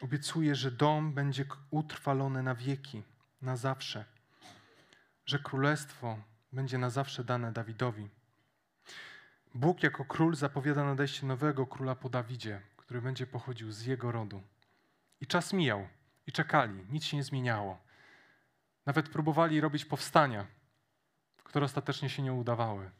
Obiecuje, 0.00 0.54
że 0.54 0.70
dom 0.70 1.14
będzie 1.14 1.44
utrwalony 1.70 2.42
na 2.42 2.54
wieki, 2.54 3.02
na 3.42 3.56
zawsze, 3.56 4.04
że 5.26 5.38
królestwo 5.38 6.18
będzie 6.52 6.78
na 6.78 6.90
zawsze 6.90 7.24
dane 7.24 7.52
Dawidowi. 7.52 8.08
Bóg 9.54 9.82
jako 9.82 10.04
król 10.04 10.34
zapowiada 10.34 10.84
nadejście 10.84 11.26
nowego 11.26 11.66
króla 11.66 11.94
po 11.94 12.08
Dawidzie, 12.08 12.60
który 12.76 13.02
będzie 13.02 13.26
pochodził 13.26 13.72
z 13.72 13.84
jego 13.84 14.12
rodu. 14.12 14.42
I 15.20 15.26
czas 15.26 15.52
mijał, 15.52 15.88
i 16.26 16.32
czekali, 16.32 16.84
nic 16.90 17.04
się 17.04 17.16
nie 17.16 17.24
zmieniało. 17.24 17.78
Nawet 18.86 19.08
próbowali 19.08 19.60
robić 19.60 19.84
powstania, 19.84 20.46
które 21.44 21.64
ostatecznie 21.64 22.10
się 22.10 22.22
nie 22.22 22.32
udawały. 22.32 22.90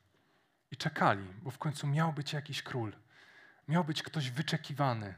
I 0.71 0.77
czekali, 0.77 1.27
bo 1.43 1.51
w 1.51 1.59
końcu 1.59 1.87
miał 1.87 2.13
być 2.13 2.33
jakiś 2.33 2.63
król. 2.63 2.93
Miał 3.69 3.85
być 3.85 4.03
ktoś 4.03 4.31
wyczekiwany, 4.31 5.15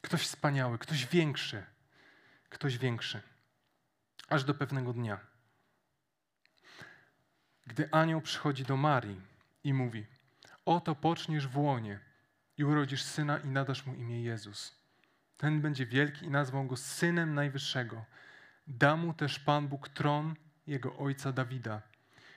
ktoś 0.00 0.22
wspaniały, 0.22 0.78
ktoś 0.78 1.06
większy, 1.06 1.66
ktoś 2.48 2.78
większy. 2.78 3.22
Aż 4.28 4.44
do 4.44 4.54
pewnego 4.54 4.92
dnia. 4.92 5.20
Gdy 7.66 7.88
anioł 7.92 8.20
przychodzi 8.20 8.64
do 8.64 8.76
Marii 8.76 9.20
i 9.64 9.74
mówi: 9.74 10.06
Oto 10.64 10.94
poczniesz 10.94 11.48
w 11.48 11.58
łonie 11.58 12.00
i 12.56 12.64
urodzisz 12.64 13.02
syna 13.02 13.38
i 13.38 13.48
nadasz 13.48 13.86
mu 13.86 13.94
imię 13.94 14.22
Jezus. 14.22 14.75
Ten 15.36 15.60
będzie 15.60 15.86
wielki 15.86 16.26
i 16.26 16.30
nazwą 16.30 16.66
go 16.66 16.76
synem 16.76 17.34
Najwyższego. 17.34 18.04
Da 18.66 18.96
mu 18.96 19.14
też 19.14 19.38
Pan 19.38 19.68
Bóg 19.68 19.88
tron 19.88 20.34
jego 20.66 20.96
ojca 20.96 21.32
Dawida 21.32 21.82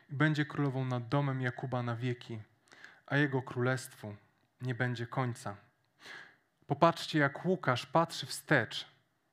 i 0.09 0.15
będzie 0.15 0.45
królową 0.45 0.85
nad 0.85 1.09
domem 1.09 1.41
Jakuba 1.41 1.83
na 1.83 1.95
wieki, 1.95 2.39
a 3.05 3.17
jego 3.17 3.41
królestwu 3.41 4.15
nie 4.62 4.75
będzie 4.75 5.07
końca. 5.07 5.55
Popatrzcie, 6.67 7.19
jak 7.19 7.45
Łukasz 7.45 7.85
patrzy 7.85 8.25
wstecz 8.25 8.85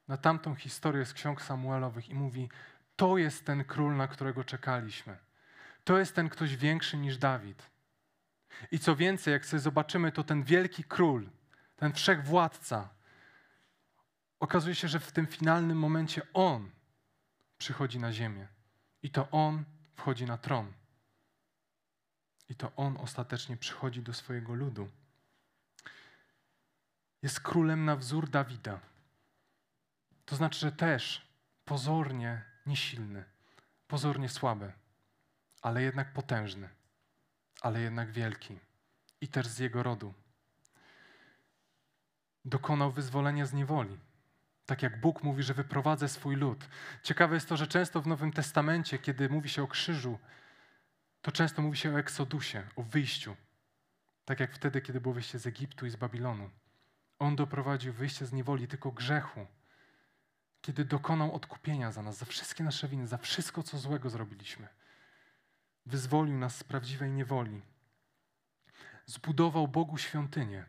na 0.09 0.17
tamtą 0.17 0.55
historię 0.55 1.05
z 1.05 1.13
ksiąg 1.13 1.43
Samuelowych 1.43 2.09
i 2.09 2.15
mówi: 2.15 2.49
To 2.97 3.19
jest 3.19 3.45
ten 3.45 3.65
król, 3.65 3.97
na 3.97 4.09
którego 4.09 4.45
czekaliśmy. 4.45 5.17
To 5.85 5.99
jest 5.99 6.15
ten 6.15 6.29
ktoś 6.29 6.57
większy 6.57 6.97
niż 6.97 7.19
Dawid. 7.19 7.71
I 8.71 8.79
co 8.79 8.97
więcej, 8.97 9.33
jak 9.33 9.47
sobie 9.47 9.61
zobaczymy, 9.61 10.13
to 10.13 10.25
ten 10.25 10.43
wielki 10.43 10.85
król, 10.85 11.29
ten 11.77 11.93
wszechwładca, 11.93 12.89
okazuje 14.41 14.75
się, 14.75 14.89
że 14.89 15.01
w 15.01 15.13
tym 15.13 15.27
finalnym 15.27 15.79
momencie 15.79 16.23
on 16.35 16.71
przychodzi 17.59 17.99
na 17.99 18.13
ziemię. 18.13 18.49
I 19.03 19.11
to 19.11 19.31
on 19.31 19.65
wchodzi 19.95 20.27
na 20.27 20.39
tron. 20.39 20.73
I 22.49 22.55
to 22.55 22.73
on 22.77 22.97
ostatecznie 22.97 23.57
przychodzi 23.57 24.03
do 24.03 24.15
swojego 24.15 24.55
ludu. 24.55 24.89
Jest 27.23 27.41
królem 27.41 27.85
na 27.85 27.97
wzór 27.97 28.31
Dawida. 28.31 28.81
To 30.25 30.37
znaczy, 30.37 30.61
że 30.61 30.73
też 30.73 31.29
pozornie 31.65 32.45
niesilny, 32.67 33.25
pozornie 33.87 34.29
słaby, 34.29 34.73
ale 35.63 35.83
jednak 35.83 36.13
potężny 36.13 36.69
ale 37.61 37.81
jednak 37.81 38.11
wielki 38.11 38.59
i 39.21 39.29
też 39.29 39.47
z 39.47 39.59
jego 39.59 39.83
rodu. 39.83 40.15
Dokonał 42.45 42.93
wyzwolenia 42.93 43.47
z 43.47 43.53
niewoli. 43.53 43.99
Tak 44.67 44.83
jak 44.83 45.01
Bóg 45.01 45.23
mówi, 45.23 45.43
że 45.43 45.55
wyprowadzę 45.55 46.09
swój 46.09 46.37
lud. 46.37 46.69
Ciekawe 47.03 47.35
jest 47.35 47.49
to, 47.49 47.57
że 47.57 47.67
często 47.67 48.03
w 48.03 48.07
Nowym 48.07 48.33
Testamencie, 48.33 48.99
kiedy 48.99 49.29
mówi 49.29 49.49
się 49.49 49.63
o 49.63 49.67
krzyżu, 49.67 50.19
to 51.23 51.33
często 51.33 51.63
mówi 51.63 51.77
się 51.77 51.95
o 51.95 51.99
eksodusie, 51.99 52.67
o 52.77 52.83
wyjściu. 52.83 53.37
Tak 54.25 54.41
jak 54.41 54.53
wtedy, 54.53 54.81
kiedy 54.81 55.01
było 55.01 55.15
wyjście 55.15 55.39
z 55.39 55.47
Egiptu 55.47 55.87
i 55.87 55.91
z 55.91 55.97
Babilonu. 55.97 56.51
On 57.19 57.37
doprowadził 57.37 57.93
wyjście 57.93 58.27
z 58.27 58.33
niewoli, 58.33 58.69
tylko 58.69 58.93
grzechu. 58.93 59.47
Kiedy 60.61 60.85
dokonał 60.85 61.35
odkupienia 61.35 61.93
za 61.93 62.03
nas, 62.03 62.19
za 62.19 62.27
wszystkie 62.27 62.65
nasze 62.65 62.89
winy, 62.89 63.07
za 63.07 63.19
wszystko, 63.19 63.63
co 63.63 63.79
złego 63.79 64.11
zrobiliśmy 64.11 64.69
wyzwolił 65.87 66.39
nas 66.39 66.57
z 66.57 66.65
prawdziwej 66.65 67.13
niewoli. 67.13 67.63
Zbudował 69.07 69.69
Bogu 69.69 69.99
świątynię. 69.99 70.65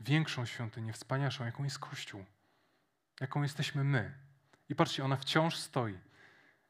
Większą 0.00 0.46
świątynię, 0.46 0.92
wspanialszą, 0.92 1.44
jaką 1.44 1.64
jest 1.64 1.78
Kościół, 1.78 2.24
jaką 3.22 3.42
jesteśmy 3.42 3.84
my. 3.84 4.14
I 4.68 4.74
patrzcie, 4.74 5.04
ona 5.04 5.16
wciąż 5.16 5.56
stoi. 5.56 5.98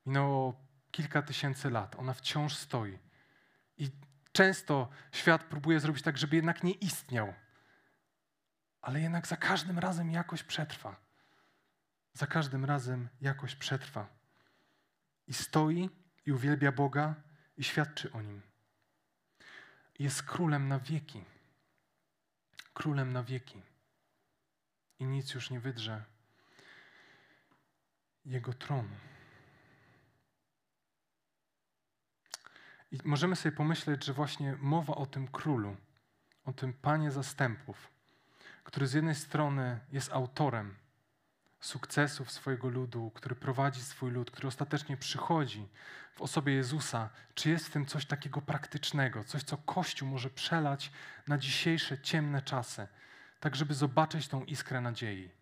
Minęło 0.06 0.66
kilka 0.90 1.22
tysięcy 1.22 1.70
lat, 1.70 1.96
ona 1.98 2.14
wciąż 2.14 2.54
stoi. 2.54 2.98
I 3.78 3.90
często 4.32 4.88
świat 5.12 5.44
próbuje 5.44 5.80
zrobić 5.80 6.02
tak, 6.02 6.18
żeby 6.18 6.36
jednak 6.36 6.62
nie 6.62 6.72
istniał. 6.72 7.34
Ale 8.80 9.00
jednak 9.00 9.26
za 9.26 9.36
każdym 9.36 9.78
razem 9.78 10.10
jakoś 10.10 10.42
przetrwa. 10.42 10.96
Za 12.12 12.26
każdym 12.26 12.64
razem 12.64 13.08
jakoś 13.20 13.54
przetrwa. 13.54 14.08
I 15.26 15.34
stoi 15.34 15.90
i 16.26 16.32
uwielbia 16.32 16.72
Boga 16.72 17.14
i 17.56 17.64
świadczy 17.64 18.12
o 18.12 18.22
Nim. 18.22 18.42
Jest 19.98 20.22
królem 20.22 20.68
na 20.68 20.78
wieki. 20.78 21.24
Królem 22.74 23.12
na 23.12 23.22
wieki. 23.22 23.62
I 24.98 25.04
nic 25.04 25.34
już 25.34 25.50
nie 25.50 25.60
wydrze 25.60 26.11
Jego 28.24 28.52
tronu. 28.52 28.96
I 32.90 32.98
możemy 33.04 33.36
sobie 33.36 33.56
pomyśleć, 33.56 34.04
że 34.04 34.12
właśnie 34.12 34.56
mowa 34.60 34.94
o 34.94 35.06
tym 35.06 35.28
królu, 35.28 35.76
o 36.44 36.52
tym 36.52 36.72
panie 36.72 37.10
zastępów, 37.10 37.90
który 38.64 38.86
z 38.86 38.92
jednej 38.92 39.14
strony 39.14 39.80
jest 39.92 40.12
autorem 40.12 40.76
sukcesów 41.60 42.30
swojego 42.30 42.68
ludu, 42.68 43.10
który 43.14 43.34
prowadzi 43.34 43.80
swój 43.80 44.10
lud, 44.10 44.30
który 44.30 44.48
ostatecznie 44.48 44.96
przychodzi 44.96 45.68
w 46.14 46.22
osobie 46.22 46.52
Jezusa, 46.52 47.10
czy 47.34 47.50
jest 47.50 47.66
w 47.66 47.70
tym 47.70 47.86
coś 47.86 48.06
takiego 48.06 48.42
praktycznego, 48.42 49.24
coś, 49.24 49.42
co 49.42 49.56
Kościół 49.56 50.08
może 50.08 50.30
przelać 50.30 50.92
na 51.28 51.38
dzisiejsze 51.38 51.98
ciemne 51.98 52.42
czasy, 52.42 52.88
tak 53.40 53.56
żeby 53.56 53.74
zobaczyć 53.74 54.28
tą 54.28 54.44
iskrę 54.44 54.80
nadziei. 54.80 55.41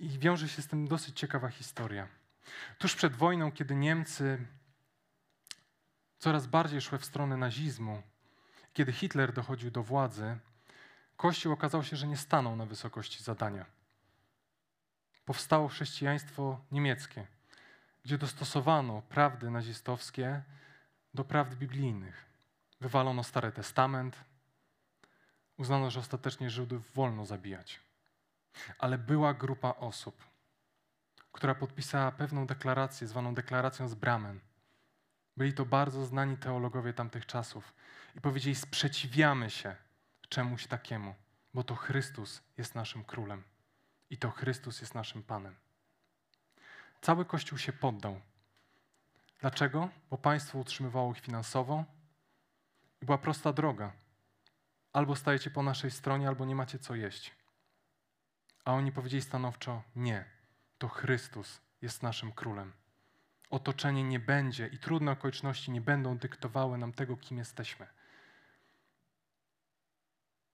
I 0.00 0.18
wiąże 0.18 0.48
się 0.48 0.62
z 0.62 0.66
tym 0.66 0.88
dosyć 0.88 1.20
ciekawa 1.20 1.48
historia. 1.48 2.08
Tuż 2.78 2.94
przed 2.96 3.16
wojną, 3.16 3.52
kiedy 3.52 3.74
Niemcy 3.74 4.46
coraz 6.18 6.46
bardziej 6.46 6.80
szły 6.80 6.98
w 6.98 7.04
stronę 7.04 7.36
nazizmu, 7.36 8.02
kiedy 8.72 8.92
Hitler 8.92 9.32
dochodził 9.32 9.70
do 9.70 9.82
władzy, 9.82 10.38
Kościół 11.16 11.52
okazał 11.52 11.84
się, 11.84 11.96
że 11.96 12.06
nie 12.06 12.16
stanął 12.16 12.56
na 12.56 12.66
wysokości 12.66 13.22
zadania 13.22 13.66
powstało 15.30 15.68
chrześcijaństwo 15.68 16.60
niemieckie, 16.72 17.26
gdzie 18.04 18.18
dostosowano 18.18 19.02
prawdy 19.02 19.50
nazistowskie 19.50 20.42
do 21.14 21.24
prawd 21.24 21.54
biblijnych. 21.54 22.26
Wywalono 22.80 23.24
Stary 23.24 23.52
Testament, 23.52 24.16
uznano, 25.56 25.90
że 25.90 26.00
ostatecznie 26.00 26.50
Żydów 26.50 26.94
wolno 26.94 27.26
zabijać. 27.26 27.80
Ale 28.78 28.98
była 28.98 29.34
grupa 29.34 29.74
osób, 29.74 30.24
która 31.32 31.54
podpisała 31.54 32.12
pewną 32.12 32.46
deklarację, 32.46 33.06
zwaną 33.06 33.34
deklaracją 33.34 33.88
z 33.88 33.94
Bramen. 33.94 34.40
Byli 35.36 35.52
to 35.52 35.66
bardzo 35.66 36.04
znani 36.06 36.36
teologowie 36.36 36.92
tamtych 36.92 37.26
czasów 37.26 37.74
i 38.16 38.20
powiedzieli: 38.20 38.54
Sprzeciwiamy 38.54 39.50
się 39.50 39.76
czemuś 40.28 40.66
takiemu. 40.66 41.14
bo 41.54 41.62
to 41.64 41.74
Chrystus 41.74 42.42
jest 42.58 42.74
naszym 42.74 43.04
królem 43.04 43.42
i 44.10 44.18
to 44.18 44.30
Chrystus 44.30 44.80
jest 44.80 44.94
naszym 44.94 45.22
Panem. 45.22 45.56
Cały 47.00 47.24
Kościół 47.24 47.58
się 47.58 47.72
poddał. 47.72 48.20
Dlaczego? 49.40 49.88
Bo 50.10 50.18
państwo 50.18 50.58
utrzymywało 50.58 51.12
ich 51.12 51.20
finansowo 51.20 51.84
i 53.02 53.06
była 53.06 53.18
prosta 53.18 53.52
droga. 53.52 53.92
Albo 54.92 55.16
stajecie 55.16 55.50
po 55.50 55.62
naszej 55.62 55.90
stronie, 55.90 56.28
albo 56.28 56.44
nie 56.44 56.54
macie 56.54 56.78
co 56.78 56.94
jeść. 56.94 57.39
A 58.64 58.72
oni 58.72 58.92
powiedzieli 58.92 59.22
stanowczo: 59.22 59.82
Nie, 59.96 60.24
to 60.78 60.88
Chrystus 60.88 61.60
jest 61.82 62.02
naszym 62.02 62.32
królem. 62.32 62.72
Otoczenie 63.50 64.04
nie 64.04 64.20
będzie 64.20 64.66
i 64.66 64.78
trudne 64.78 65.12
okoliczności 65.12 65.70
nie 65.70 65.80
będą 65.80 66.18
dyktowały 66.18 66.78
nam 66.78 66.92
tego, 66.92 67.16
kim 67.16 67.38
jesteśmy. 67.38 67.86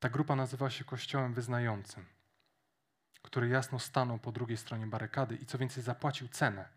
Ta 0.00 0.08
grupa 0.08 0.36
nazywa 0.36 0.70
się 0.70 0.84
Kościołem 0.84 1.34
Wyznającym, 1.34 2.06
który 3.22 3.48
jasno 3.48 3.78
stanął 3.78 4.18
po 4.18 4.32
drugiej 4.32 4.56
stronie 4.56 4.86
barykady 4.86 5.36
i 5.36 5.46
co 5.46 5.58
więcej 5.58 5.82
zapłacił 5.82 6.28
cenę. 6.28 6.68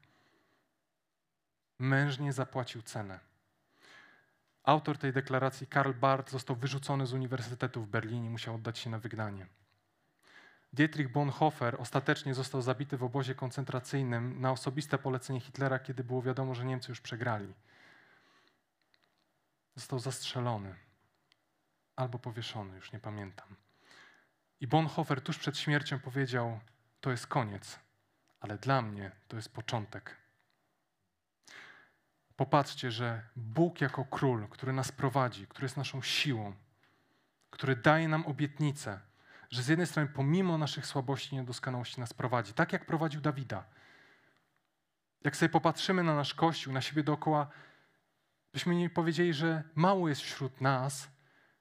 Mężnie 1.79 2.33
zapłacił 2.33 2.81
cenę. 2.81 3.19
Autor 4.63 4.97
tej 4.97 5.13
deklaracji, 5.13 5.67
Karl 5.67 5.93
Barth, 5.93 6.31
został 6.31 6.55
wyrzucony 6.55 7.05
z 7.07 7.13
Uniwersytetu 7.13 7.81
w 7.81 7.87
Berlinie, 7.87 8.29
musiał 8.29 8.55
oddać 8.55 8.79
się 8.79 8.89
na 8.89 8.99
wygnanie. 8.99 9.47
Dietrich 10.73 11.11
Bonhoeffer 11.11 11.75
ostatecznie 11.79 12.33
został 12.33 12.61
zabity 12.61 12.97
w 12.97 13.03
obozie 13.03 13.35
koncentracyjnym 13.35 14.41
na 14.41 14.51
osobiste 14.51 14.97
polecenie 14.97 15.39
Hitlera, 15.39 15.79
kiedy 15.79 16.03
było 16.03 16.21
wiadomo, 16.21 16.55
że 16.55 16.65
Niemcy 16.65 16.91
już 16.91 17.01
przegrali. 17.01 17.53
Został 19.75 19.99
zastrzelony 19.99 20.75
albo 21.95 22.19
powieszony, 22.19 22.75
już 22.75 22.91
nie 22.91 22.99
pamiętam. 22.99 23.55
I 24.61 24.67
Bonhoeffer 24.67 25.21
tuż 25.21 25.37
przed 25.37 25.57
śmiercią 25.57 25.99
powiedział: 25.99 26.59
To 27.01 27.11
jest 27.11 27.27
koniec, 27.27 27.79
ale 28.39 28.57
dla 28.57 28.81
mnie 28.81 29.11
to 29.27 29.35
jest 29.35 29.53
początek. 29.53 30.15
Popatrzcie, 32.35 32.91
że 32.91 33.21
Bóg 33.35 33.81
jako 33.81 34.05
król, 34.05 34.47
który 34.47 34.73
nas 34.73 34.91
prowadzi, 34.91 35.47
który 35.47 35.65
jest 35.65 35.77
naszą 35.77 36.01
siłą, 36.01 36.53
który 37.49 37.75
daje 37.75 38.07
nam 38.07 38.25
obietnicę, 38.25 38.99
że 39.49 39.63
z 39.63 39.67
jednej 39.67 39.87
strony 39.87 40.09
pomimo 40.09 40.57
naszych 40.57 40.85
słabości 40.85 41.35
i 41.35 41.37
niedoskonałości 41.37 41.99
nas 41.99 42.13
prowadzi, 42.13 42.53
tak 42.53 42.73
jak 42.73 42.85
prowadził 42.85 43.21
Dawida. 43.21 43.63
Jak 45.21 45.35
sobie 45.35 45.49
popatrzymy 45.49 46.03
na 46.03 46.15
nasz 46.15 46.33
Kościół, 46.33 46.73
na 46.73 46.81
siebie 46.81 47.03
dookoła, 47.03 47.47
byśmy 48.53 48.75
nie 48.75 48.89
powiedzieli, 48.89 49.33
że 49.33 49.63
mało 49.75 50.09
jest 50.09 50.21
wśród 50.21 50.61
nas, 50.61 51.09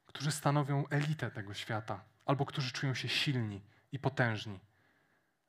którzy 0.07 0.31
stanowią 0.31 0.89
elitę 0.89 1.31
tego 1.31 1.55
świata, 1.55 2.05
albo 2.27 2.47
którzy 2.47 2.73
czują 2.73 2.95
się 2.95 3.09
silni 3.09 3.61
i 3.93 3.99
potężni. 3.99 4.61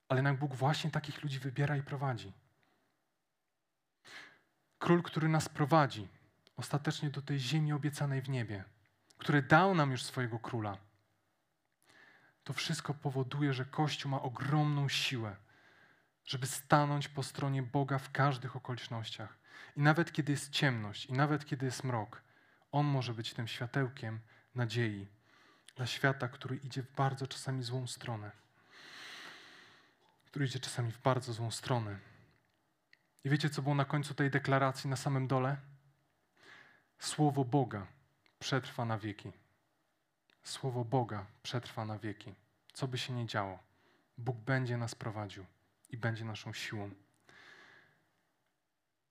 Ale 0.10 0.21
nam 0.21 0.38
Bóg 0.38 0.56
właśnie 0.56 0.91
takich 0.91 1.23
ludzi 1.23 1.39
wybiera 1.39 1.78
i 1.78 1.84
prowadzi. 1.84 2.34
Król, 4.80 5.04
który 5.04 5.30
nas 5.30 5.49
prowadzi 5.49 6.08
ostatecznie 6.58 7.10
do 7.10 7.21
tej 7.21 7.39
ziemi 7.39 7.73
obiecanej 7.73 8.21
w 8.21 8.30
niebie, 8.30 8.63
który 9.17 9.41
dał 9.41 9.75
nam 9.75 9.91
już 9.91 10.04
swojego 10.04 10.39
króla 10.39 10.78
to 12.49 12.53
wszystko 12.53 12.93
powoduje, 12.93 13.53
że 13.53 13.65
Kościół 13.65 14.12
ma 14.12 14.21
ogromną 14.21 14.89
siłę, 14.89 15.35
żeby 16.25 16.47
stanąć 16.47 17.07
po 17.07 17.23
stronie 17.23 17.63
Boga 17.63 17.97
w 17.97 18.12
każdych 18.12 18.55
okolicznościach. 18.55 19.38
I 19.77 19.81
nawet 19.81 20.12
kiedy 20.12 20.31
jest 20.31 20.49
ciemność, 20.49 21.05
i 21.05 21.13
nawet 21.13 21.45
kiedy 21.45 21.65
jest 21.65 21.83
mrok, 21.83 22.21
On 22.71 22.85
może 22.85 23.13
być 23.13 23.33
tym 23.33 23.47
światełkiem 23.47 24.19
nadziei 24.55 25.07
dla 25.75 25.85
świata, 25.85 26.27
który 26.27 26.55
idzie 26.55 26.83
w 26.83 26.91
bardzo 26.95 27.27
czasami 27.27 27.63
złą 27.63 27.88
stronę. 27.88 28.31
Który 30.25 30.45
idzie 30.45 30.59
czasami 30.59 30.91
w 30.91 31.01
bardzo 31.01 31.33
złą 31.33 31.51
stronę. 31.51 31.99
I 33.23 33.29
wiecie, 33.29 33.49
co 33.49 33.62
było 33.62 33.75
na 33.75 33.85
końcu 33.85 34.13
tej 34.13 34.31
deklaracji, 34.31 34.89
na 34.89 34.95
samym 34.95 35.27
dole? 35.27 35.57
Słowo 36.99 37.45
Boga 37.45 37.88
przetrwa 38.39 38.85
na 38.85 38.97
wieki. 38.97 39.31
Słowo 40.49 40.85
Boga 40.85 41.25
przetrwa 41.43 41.85
na 41.85 41.97
wieki. 41.97 42.35
Co 42.73 42.88
by 42.88 42.97
się 42.97 43.13
nie 43.13 43.25
działo, 43.25 43.59
Bóg 44.17 44.38
będzie 44.38 44.77
nas 44.77 44.95
prowadził 44.95 45.45
i 45.89 45.97
będzie 45.97 46.25
naszą 46.25 46.53
siłą. 46.53 46.89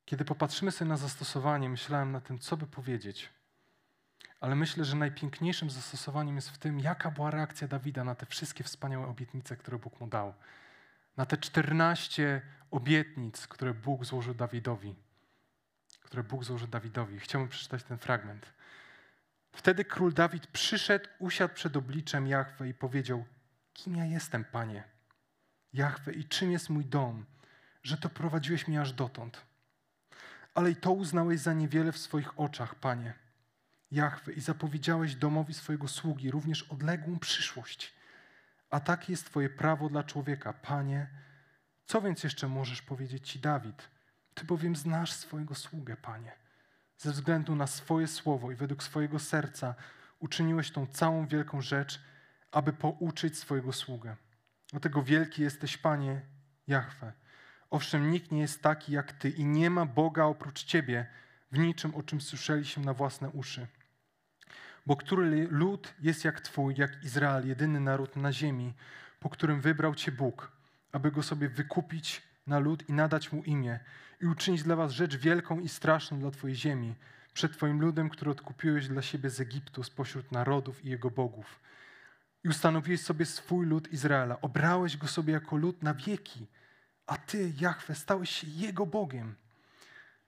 Kiedy 0.04 0.24
popatrzymy 0.24 0.72
sobie 0.72 0.88
na 0.88 0.96
zastosowanie, 0.96 1.68
myślałem 1.68 2.12
na 2.12 2.20
tym, 2.20 2.38
co 2.38 2.56
by 2.56 2.66
powiedzieć. 2.66 3.30
Ale 4.40 4.54
myślę, 4.54 4.84
że 4.84 4.96
najpiękniejszym 4.96 5.70
zastosowaniem 5.70 6.36
jest 6.36 6.50
w 6.50 6.58
tym, 6.58 6.80
jaka 6.80 7.10
była 7.10 7.30
reakcja 7.30 7.68
Dawida 7.68 8.04
na 8.04 8.14
te 8.14 8.26
wszystkie 8.26 8.64
wspaniałe 8.64 9.06
obietnice, 9.06 9.56
które 9.56 9.78
Bóg 9.78 10.00
mu 10.00 10.06
dał. 10.06 10.34
Na 11.16 11.26
te 11.26 11.36
14 11.36 12.42
obietnic, 12.70 13.46
które 13.46 13.74
Bóg 13.74 14.04
złożył 14.04 14.34
Dawidowi. 14.34 14.94
Które 16.00 16.22
Bóg 16.22 16.44
złożył 16.44 16.68
Dawidowi. 16.68 17.18
Chciałbym 17.20 17.48
przeczytać 17.48 17.82
ten 17.82 17.98
fragment. 17.98 18.52
Wtedy 19.58 19.84
król 19.84 20.12
Dawid 20.12 20.46
przyszedł, 20.46 21.08
usiadł 21.18 21.54
przed 21.54 21.76
obliczem 21.76 22.26
Jahwe 22.26 22.68
i 22.68 22.74
powiedział: 22.74 23.24
Kim 23.72 23.96
ja 23.96 24.04
jestem, 24.04 24.44
panie? 24.44 24.84
Jahwe, 25.72 26.12
i 26.12 26.24
czym 26.24 26.52
jest 26.52 26.70
mój 26.70 26.84
dom, 26.84 27.26
że 27.82 27.96
to 27.96 28.08
prowadziłeś 28.08 28.68
mnie 28.68 28.80
aż 28.80 28.92
dotąd? 28.92 29.46
Ale 30.54 30.70
i 30.70 30.76
to 30.76 30.92
uznałeś 30.92 31.40
za 31.40 31.52
niewiele 31.52 31.92
w 31.92 31.98
swoich 31.98 32.40
oczach, 32.40 32.74
panie. 32.74 33.14
Jahwe, 33.90 34.32
i 34.32 34.40
zapowiedziałeś 34.40 35.14
domowi 35.14 35.54
swojego 35.54 35.88
sługi 35.88 36.30
również 36.30 36.62
odległą 36.62 37.18
przyszłość. 37.18 37.94
A 38.70 38.80
takie 38.80 39.12
jest 39.12 39.26
Twoje 39.26 39.48
prawo 39.48 39.88
dla 39.88 40.04
człowieka, 40.04 40.52
panie. 40.52 41.06
Co 41.86 42.02
więc 42.02 42.24
jeszcze 42.24 42.48
możesz 42.48 42.82
powiedzieć 42.82 43.30
Ci, 43.30 43.38
Dawid? 43.38 43.88
Ty 44.34 44.44
bowiem 44.44 44.76
znasz 44.76 45.12
swojego 45.12 45.54
sługę, 45.54 45.96
panie 45.96 46.47
ze 46.98 47.12
względu 47.12 47.56
na 47.56 47.66
swoje 47.66 48.06
słowo 48.06 48.50
i 48.50 48.54
według 48.54 48.82
swojego 48.82 49.18
serca 49.18 49.74
uczyniłeś 50.18 50.70
tą 50.70 50.86
całą 50.86 51.26
wielką 51.26 51.60
rzecz, 51.60 52.00
aby 52.52 52.72
pouczyć 52.72 53.38
swojego 53.38 53.72
sługę. 53.72 54.16
Dlatego 54.70 55.02
wielki 55.02 55.42
jesteś, 55.42 55.76
Panie 55.76 56.20
Jahwe. 56.66 57.12
Owszem, 57.70 58.10
nikt 58.10 58.32
nie 58.32 58.40
jest 58.40 58.62
taki 58.62 58.92
jak 58.92 59.12
Ty 59.12 59.30
i 59.30 59.44
nie 59.44 59.70
ma 59.70 59.86
Boga 59.86 60.24
oprócz 60.24 60.64
Ciebie 60.64 61.06
w 61.52 61.58
niczym, 61.58 61.94
o 61.94 62.02
czym 62.02 62.20
słyszeliśmy 62.20 62.84
na 62.84 62.94
własne 62.94 63.30
uszy. 63.30 63.66
Bo 64.86 64.96
który 64.96 65.48
lud 65.50 65.94
jest 66.00 66.24
jak 66.24 66.40
Twój, 66.40 66.74
jak 66.76 67.04
Izrael, 67.04 67.48
jedyny 67.48 67.80
naród 67.80 68.16
na 68.16 68.32
ziemi, 68.32 68.74
po 69.20 69.30
którym 69.30 69.60
wybrał 69.60 69.94
Cię 69.94 70.12
Bóg, 70.12 70.52
aby 70.92 71.10
go 71.10 71.22
sobie 71.22 71.48
wykupić 71.48 72.22
na 72.46 72.58
lud 72.58 72.88
i 72.88 72.92
nadać 72.92 73.32
mu 73.32 73.42
imię 73.42 73.80
i 74.20 74.26
uczynić 74.26 74.62
dla 74.62 74.76
was 74.76 74.92
rzecz 74.92 75.16
wielką 75.16 75.60
i 75.60 75.68
straszną 75.68 76.18
dla 76.20 76.30
Twojej 76.30 76.56
ziemi, 76.56 76.94
przed 77.32 77.52
Twoim 77.52 77.80
ludem, 77.80 78.10
który 78.10 78.30
odkupiłeś 78.30 78.88
dla 78.88 79.02
siebie 79.02 79.30
z 79.30 79.40
Egiptu, 79.40 79.82
spośród 79.82 80.32
narodów 80.32 80.84
i 80.84 80.88
jego 80.88 81.10
bogów. 81.10 81.60
I 82.44 82.48
ustanowiłeś 82.48 83.00
sobie 83.00 83.26
swój 83.26 83.66
lud 83.66 83.92
Izraela. 83.92 84.40
Obrałeś 84.40 84.96
go 84.96 85.08
sobie 85.08 85.32
jako 85.32 85.56
lud 85.56 85.82
na 85.82 85.94
wieki, 85.94 86.46
a 87.06 87.16
Ty, 87.16 87.52
Jahwe, 87.60 87.94
stałeś 87.94 88.30
się 88.30 88.46
Jego 88.46 88.86
Bogiem. 88.86 89.34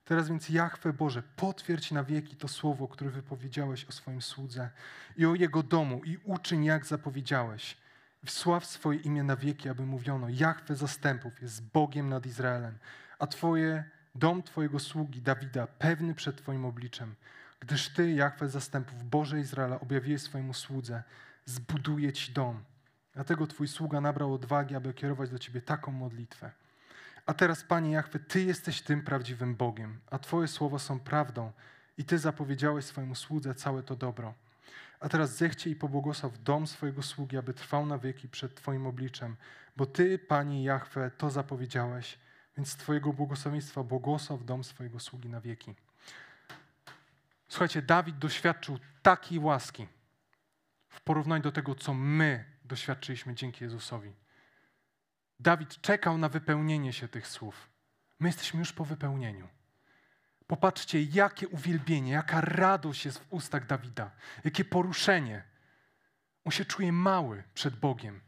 Teraz 0.05 0.29
więc, 0.29 0.49
Jahwe 0.49 0.93
Boże, 0.93 1.23
potwierdź 1.35 1.91
na 1.91 2.03
wieki 2.03 2.35
to 2.35 2.47
słowo, 2.47 2.87
które 2.87 3.09
wypowiedziałeś 3.09 3.85
o 3.85 3.91
swoim 3.91 4.21
słudze 4.21 4.69
i 5.17 5.25
o 5.25 5.35
Jego 5.35 5.63
domu 5.63 6.01
i 6.03 6.17
uczyń, 6.23 6.65
jak 6.65 6.85
zapowiedziałeś. 6.85 7.77
Wsław 8.25 8.65
swoje 8.65 8.99
imię 8.99 9.23
na 9.23 9.35
wieki, 9.35 9.69
aby 9.69 9.85
mówiono, 9.85 10.29
Jahwe 10.29 10.75
zastępów 10.75 11.41
jest 11.41 11.71
Bogiem 11.71 12.09
nad 12.09 12.25
Izraelem, 12.25 12.77
a 13.21 13.27
Twoje, 13.27 13.83
dom 14.15 14.43
Twojego 14.43 14.79
sługi 14.79 15.21
Dawida 15.21 15.67
pewny 15.67 16.15
przed 16.15 16.37
Twoim 16.37 16.65
obliczem, 16.65 17.15
gdyż 17.59 17.89
Ty, 17.89 18.11
Jahwe 18.11 18.49
zastępów, 18.49 19.03
Boże 19.09 19.39
Izraela, 19.39 19.79
objawiłeś 19.79 20.21
swojemu 20.21 20.53
słudze, 20.53 21.03
zbuduje 21.45 22.13
Ci 22.13 22.33
dom. 22.33 22.63
Dlatego 23.13 23.47
Twój 23.47 23.67
sługa 23.67 24.01
nabrał 24.01 24.33
odwagi, 24.33 24.75
aby 24.75 24.93
kierować 24.93 25.29
do 25.29 25.39
Ciebie 25.39 25.61
taką 25.61 25.91
modlitwę. 25.91 26.51
A 27.25 27.33
teraz, 27.33 27.63
Panie 27.63 27.91
Jahwe, 27.91 28.19
Ty 28.19 28.43
jesteś 28.43 28.81
tym 28.81 29.01
prawdziwym 29.03 29.55
Bogiem, 29.55 29.99
a 30.11 30.19
Twoje 30.19 30.47
słowa 30.47 30.79
są 30.79 30.99
prawdą 30.99 31.51
i 31.97 32.05
Ty 32.05 32.19
zapowiedziałeś 32.19 32.85
swojemu 32.85 33.15
słudze 33.15 33.55
całe 33.55 33.83
to 33.83 33.95
dobro. 33.95 34.33
A 34.99 35.09
teraz 35.09 35.37
zechcie 35.37 35.69
i 35.69 35.75
pobłogosław 35.75 36.43
dom 36.43 36.67
swojego 36.67 37.03
sługi, 37.03 37.37
aby 37.37 37.53
trwał 37.53 37.85
na 37.85 37.97
wieki 37.97 38.29
przed 38.29 38.55
Twoim 38.55 38.87
obliczem, 38.87 39.35
bo 39.77 39.85
Ty, 39.85 40.19
Panie 40.19 40.63
Jahwe, 40.63 41.11
to 41.17 41.29
zapowiedziałeś, 41.29 42.17
więc 42.57 42.75
Twojego 42.75 43.13
błogosławieństwa 43.13 43.83
błogosław 43.83 44.45
dom 44.45 44.63
swojego 44.63 44.99
sługi 44.99 45.29
na 45.29 45.41
wieki. 45.41 45.75
Słuchajcie, 47.47 47.81
Dawid 47.81 48.17
doświadczył 48.17 48.79
takiej 49.01 49.39
łaski 49.39 49.87
w 50.89 51.01
porównaniu 51.01 51.43
do 51.43 51.51
tego, 51.51 51.75
co 51.75 51.93
my 51.93 52.45
doświadczyliśmy 52.65 53.35
dzięki 53.35 53.63
Jezusowi. 53.63 54.13
Dawid 55.39 55.81
czekał 55.81 56.17
na 56.17 56.29
wypełnienie 56.29 56.93
się 56.93 57.07
tych 57.07 57.27
słów. 57.27 57.69
My 58.19 58.29
jesteśmy 58.29 58.59
już 58.59 58.73
po 58.73 58.85
wypełnieniu. 58.85 59.47
Popatrzcie, 60.47 61.03
jakie 61.03 61.47
uwielbienie, 61.47 62.11
jaka 62.11 62.41
radość 62.41 63.05
jest 63.05 63.19
w 63.19 63.33
ustach 63.33 63.65
Dawida, 63.67 64.11
jakie 64.43 64.65
poruszenie. 64.65 65.43
On 66.45 66.51
się 66.51 66.65
czuje 66.65 66.91
mały 66.91 67.43
przed 67.53 67.75
Bogiem. 67.75 68.21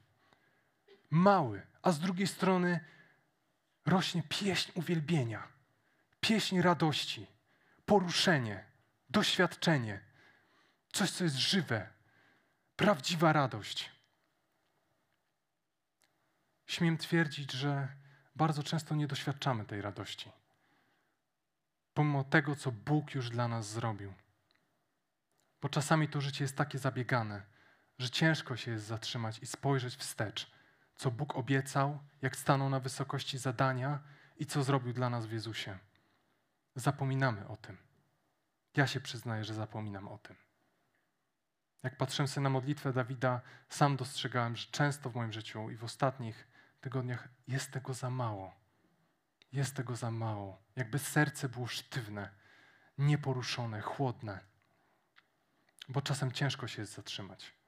Mały, 1.09 1.61
a 1.81 1.91
z 1.91 1.99
drugiej 1.99 2.27
strony 2.27 2.79
rośnie 3.85 4.23
pieśń 4.29 4.71
uwielbienia, 4.75 5.47
pieśń 6.21 6.61
radości, 6.61 7.27
poruszenie, 7.85 8.65
doświadczenie, 9.09 9.99
coś, 10.93 11.11
co 11.11 11.23
jest 11.23 11.35
żywe, 11.35 11.89
prawdziwa 12.75 13.33
radość. 13.33 13.91
Śmiem 16.67 16.97
twierdzić, 16.97 17.51
że 17.51 17.87
bardzo 18.35 18.63
często 18.63 18.95
nie 18.95 19.07
doświadczamy 19.07 19.65
tej 19.65 19.81
radości, 19.81 20.31
pomimo 21.93 22.23
tego, 22.23 22.55
co 22.55 22.71
Bóg 22.71 23.15
już 23.15 23.29
dla 23.29 23.47
nas 23.47 23.69
zrobił. 23.69 24.13
Bo 25.61 25.69
czasami 25.69 26.07
to 26.07 26.21
życie 26.21 26.43
jest 26.43 26.57
takie 26.57 26.79
zabiegane, 26.79 27.45
że 27.99 28.09
ciężko 28.09 28.57
się 28.57 28.71
jest 28.71 28.85
zatrzymać 28.85 29.39
i 29.39 29.47
spojrzeć 29.47 29.95
wstecz, 29.95 30.51
co 30.95 31.11
Bóg 31.11 31.35
obiecał, 31.35 31.99
jak 32.21 32.35
stanął 32.35 32.69
na 32.69 32.79
wysokości 32.79 33.37
zadania 33.37 33.99
i 34.37 34.45
co 34.45 34.63
zrobił 34.63 34.93
dla 34.93 35.09
nas 35.09 35.25
w 35.25 35.31
Jezusie. 35.31 35.79
Zapominamy 36.75 37.47
o 37.47 37.57
tym. 37.57 37.77
Ja 38.77 38.87
się 38.87 38.99
przyznaję, 38.99 39.43
że 39.43 39.53
zapominam 39.53 40.07
o 40.07 40.17
tym. 40.17 40.35
Jak 41.83 41.97
patrzyłem 41.97 42.27
sobie 42.27 42.43
na 42.43 42.49
modlitwę 42.49 42.93
Dawida, 42.93 43.41
sam 43.69 43.97
dostrzegałem, 43.97 44.55
że 44.55 44.67
często 44.71 45.09
w 45.09 45.15
moim 45.15 45.33
życiu 45.33 45.69
i 45.69 45.75
w 45.75 45.83
ostatnich 45.83 46.47
tygodniach 46.81 47.27
jest 47.47 47.71
tego 47.71 47.93
za 47.93 48.09
mało. 48.09 48.55
Jest 49.51 49.75
tego 49.75 49.95
za 49.95 50.11
mało. 50.11 50.63
Jakby 50.75 50.99
serce 50.99 51.49
było 51.49 51.67
sztywne, 51.67 52.29
nieporuszone, 52.97 53.81
chłodne. 53.81 54.39
Bo 55.89 56.01
czasem 56.01 56.31
ciężko 56.31 56.67
się 56.67 56.81
jest 56.81 56.93
zatrzymać 56.93 57.62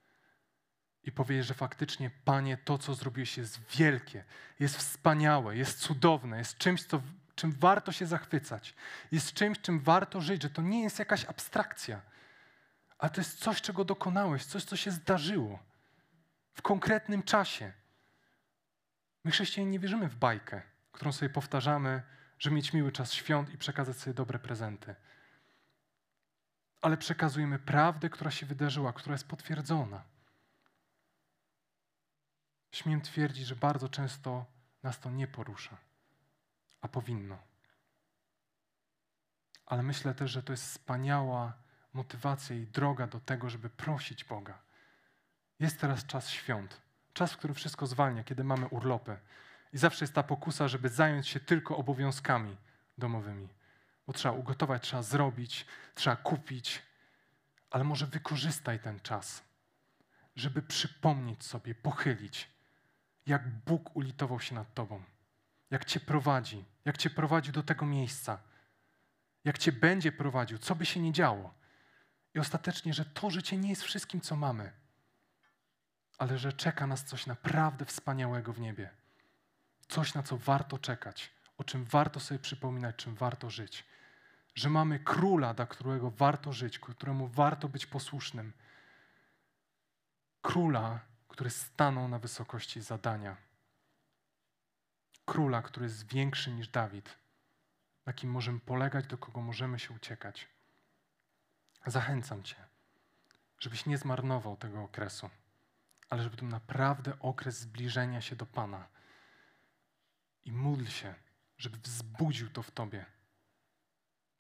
i 1.06 1.12
powiedzieć, 1.12 1.46
że 1.46 1.54
faktycznie, 1.54 2.12
Panie, 2.26 2.58
to, 2.58 2.78
co 2.78 2.96
zrobiłeś, 2.96 3.38
jest 3.38 3.60
wielkie, 3.78 4.24
jest 4.60 4.78
wspaniałe, 4.78 5.58
jest 5.58 5.80
cudowne, 5.80 6.38
jest 6.38 6.58
czymś, 6.58 6.84
co, 6.84 7.02
czym 7.36 7.52
warto 7.52 7.92
się 7.92 8.06
zachwycać, 8.06 8.76
jest 9.12 9.34
czymś, 9.34 9.60
czym 9.60 9.80
warto 9.80 10.22
żyć, 10.22 10.42
że 10.42 10.50
to 10.50 10.62
nie 10.62 10.84
jest 10.84 11.00
jakaś 11.00 11.26
abstrakcja, 11.26 12.02
ale 12.98 13.10
to 13.12 13.22
jest 13.22 13.40
coś, 13.40 13.62
czego 13.62 13.86
dokonałeś, 13.86 14.46
coś, 14.46 14.64
co 14.64 14.76
się 14.76 14.92
zdarzyło 14.92 15.60
w 16.54 16.62
konkretnym 16.62 17.24
czasie. 17.24 17.72
My, 19.24 19.32
chrześcijanie, 19.32 19.72
nie 19.72 19.80
wierzymy 19.80 20.10
w 20.10 20.16
bajkę, 20.16 20.62
którą 20.92 21.12
sobie 21.12 21.30
powtarzamy, 21.30 22.02
żeby 22.40 22.56
mieć 22.56 22.74
miły 22.74 22.92
czas 22.92 23.14
świąt 23.14 23.54
i 23.54 23.58
przekazać 23.58 23.98
sobie 23.98 24.14
dobre 24.14 24.40
prezenty. 24.40 24.96
Ale 26.82 26.98
przekazujemy 26.98 27.60
prawdę, 27.60 28.10
która 28.10 28.32
się 28.32 28.46
wydarzyła, 28.46 28.94
która 28.94 29.14
jest 29.14 29.28
potwierdzona. 29.28 30.15
Śmiem 32.76 33.02
twierdzić, 33.02 33.46
że 33.48 33.56
bardzo 33.56 33.90
często 33.90 34.46
nas 34.84 35.00
to 35.00 35.12
nie 35.12 35.28
porusza, 35.28 35.78
a 36.82 36.88
powinno. 36.88 37.38
Ale 39.66 39.84
myślę 39.84 40.14
też, 40.14 40.32
że 40.32 40.44
to 40.44 40.54
jest 40.54 40.64
wspaniała 40.64 41.54
motywacja 41.94 42.56
i 42.56 42.68
droga 42.68 43.08
do 43.08 43.20
tego, 43.20 43.50
żeby 43.50 43.70
prosić 43.70 44.24
Boga. 44.24 44.60
Jest 45.60 45.80
teraz 45.80 46.06
czas 46.06 46.30
świąt, 46.30 46.82
czas, 47.14 47.34
w 47.34 47.38
którym 47.38 47.56
wszystko 47.56 47.88
zwalnia, 47.88 48.24
kiedy 48.24 48.44
mamy 48.44 48.68
urlopy. 48.68 49.18
I 49.74 49.78
zawsze 49.78 50.04
jest 50.04 50.14
ta 50.14 50.24
pokusa, 50.24 50.68
żeby 50.68 50.90
zająć 50.90 51.28
się 51.28 51.40
tylko 51.40 51.78
obowiązkami 51.78 52.58
domowymi. 52.98 53.50
Bo 54.08 54.14
trzeba 54.14 54.36
ugotować, 54.36 54.84
trzeba 54.84 55.04
zrobić, 55.04 55.66
trzeba 55.94 56.16
kupić, 56.16 56.82
ale 57.70 57.84
może 57.84 58.08
wykorzystaj 58.08 58.80
ten 58.80 59.00
czas, 59.00 59.44
żeby 60.36 60.62
przypomnieć 60.62 61.46
sobie, 61.46 61.76
pochylić, 61.76 62.55
jak 63.26 63.50
Bóg 63.50 63.96
ulitował 63.96 64.40
się 64.40 64.56
nad 64.56 64.74
Tobą, 64.74 65.04
jak 65.70 65.86
Cię 65.86 66.00
prowadzi, 66.00 66.66
jak 66.86 66.98
Cię 66.98 67.10
prowadzi 67.10 67.52
do 67.52 67.64
tego 67.64 67.86
miejsca, 67.86 68.40
jak 69.44 69.58
Cię 69.58 69.72
będzie 69.72 70.12
prowadził, 70.12 70.58
co 70.58 70.76
by 70.76 70.86
się 70.86 71.00
nie 71.00 71.12
działo. 71.12 71.54
I 72.34 72.40
ostatecznie, 72.40 72.94
że 72.94 73.06
to 73.06 73.30
życie 73.30 73.58
nie 73.58 73.70
jest 73.70 73.84
wszystkim, 73.84 74.22
co 74.22 74.36
mamy, 74.36 74.72
ale 76.18 76.38
że 76.38 76.54
czeka 76.54 76.88
nas 76.88 77.06
coś 77.06 77.26
naprawdę 77.26 77.86
wspaniałego 77.86 78.54
w 78.54 78.60
niebie. 78.60 78.90
Coś, 79.88 80.14
na 80.14 80.24
co 80.24 80.38
warto 80.38 80.78
czekać, 80.78 81.32
o 81.58 81.64
czym 81.64 81.86
warto 81.86 82.20
sobie 82.20 82.40
przypominać, 82.40 82.96
czym 82.96 83.16
warto 83.16 83.50
żyć. 83.50 83.86
Że 84.56 84.70
mamy 84.70 85.00
króla, 85.00 85.54
dla 85.54 85.66
którego 85.66 86.12
warto 86.12 86.54
żyć, 86.54 86.80
któremu 86.80 87.28
warto 87.28 87.70
być 87.70 87.86
posłusznym. 87.86 88.54
Króla, 90.42 91.00
który 91.36 91.50
stanął 91.50 92.08
na 92.08 92.20
wysokości 92.20 92.82
zadania. 92.82 93.38
Króla, 95.26 95.62
który 95.62 95.86
jest 95.86 96.08
większy 96.08 96.52
niż 96.52 96.68
Dawid, 96.68 97.18
na 98.06 98.14
kim 98.14 98.32
możemy 98.32 98.60
polegać, 98.60 99.08
do 99.08 99.18
kogo 99.18 99.42
możemy 99.42 99.80
się 99.80 99.94
uciekać. 99.94 100.48
Zachęcam 101.86 102.44
Cię, 102.44 102.56
żebyś 103.60 103.86
nie 103.86 103.98
zmarnował 103.98 104.58
tego 104.58 104.84
okresu, 104.84 105.30
ale 106.10 106.24
żeby 106.24 106.38
to 106.38 106.46
naprawdę 106.46 107.20
okres 107.20 107.60
zbliżenia 107.60 108.22
się 108.22 108.36
do 108.36 108.46
Pana. 108.46 108.88
I 110.46 110.52
módl 110.52 110.86
się, 110.86 111.16
żeby 111.58 111.78
wzbudził 111.78 112.50
to 112.50 112.64
w 112.64 112.72
Tobie, 112.72 113.06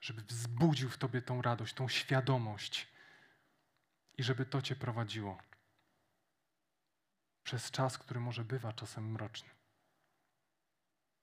żeby 0.02 0.22
wzbudził 0.22 0.90
w 0.90 0.98
Tobie 0.98 1.22
tą 1.22 1.42
radość, 1.42 1.74
tą 1.74 1.88
świadomość 1.88 2.88
i 4.18 4.24
żeby 4.24 4.46
to 4.46 4.62
Cię 4.62 4.76
prowadziło 4.76 5.38
przez 7.46 7.72
czas, 7.72 7.98
który 7.98 8.20
może 8.20 8.46
bywa 8.46 8.74
czasem 8.74 9.12
mroczny. 9.12 9.55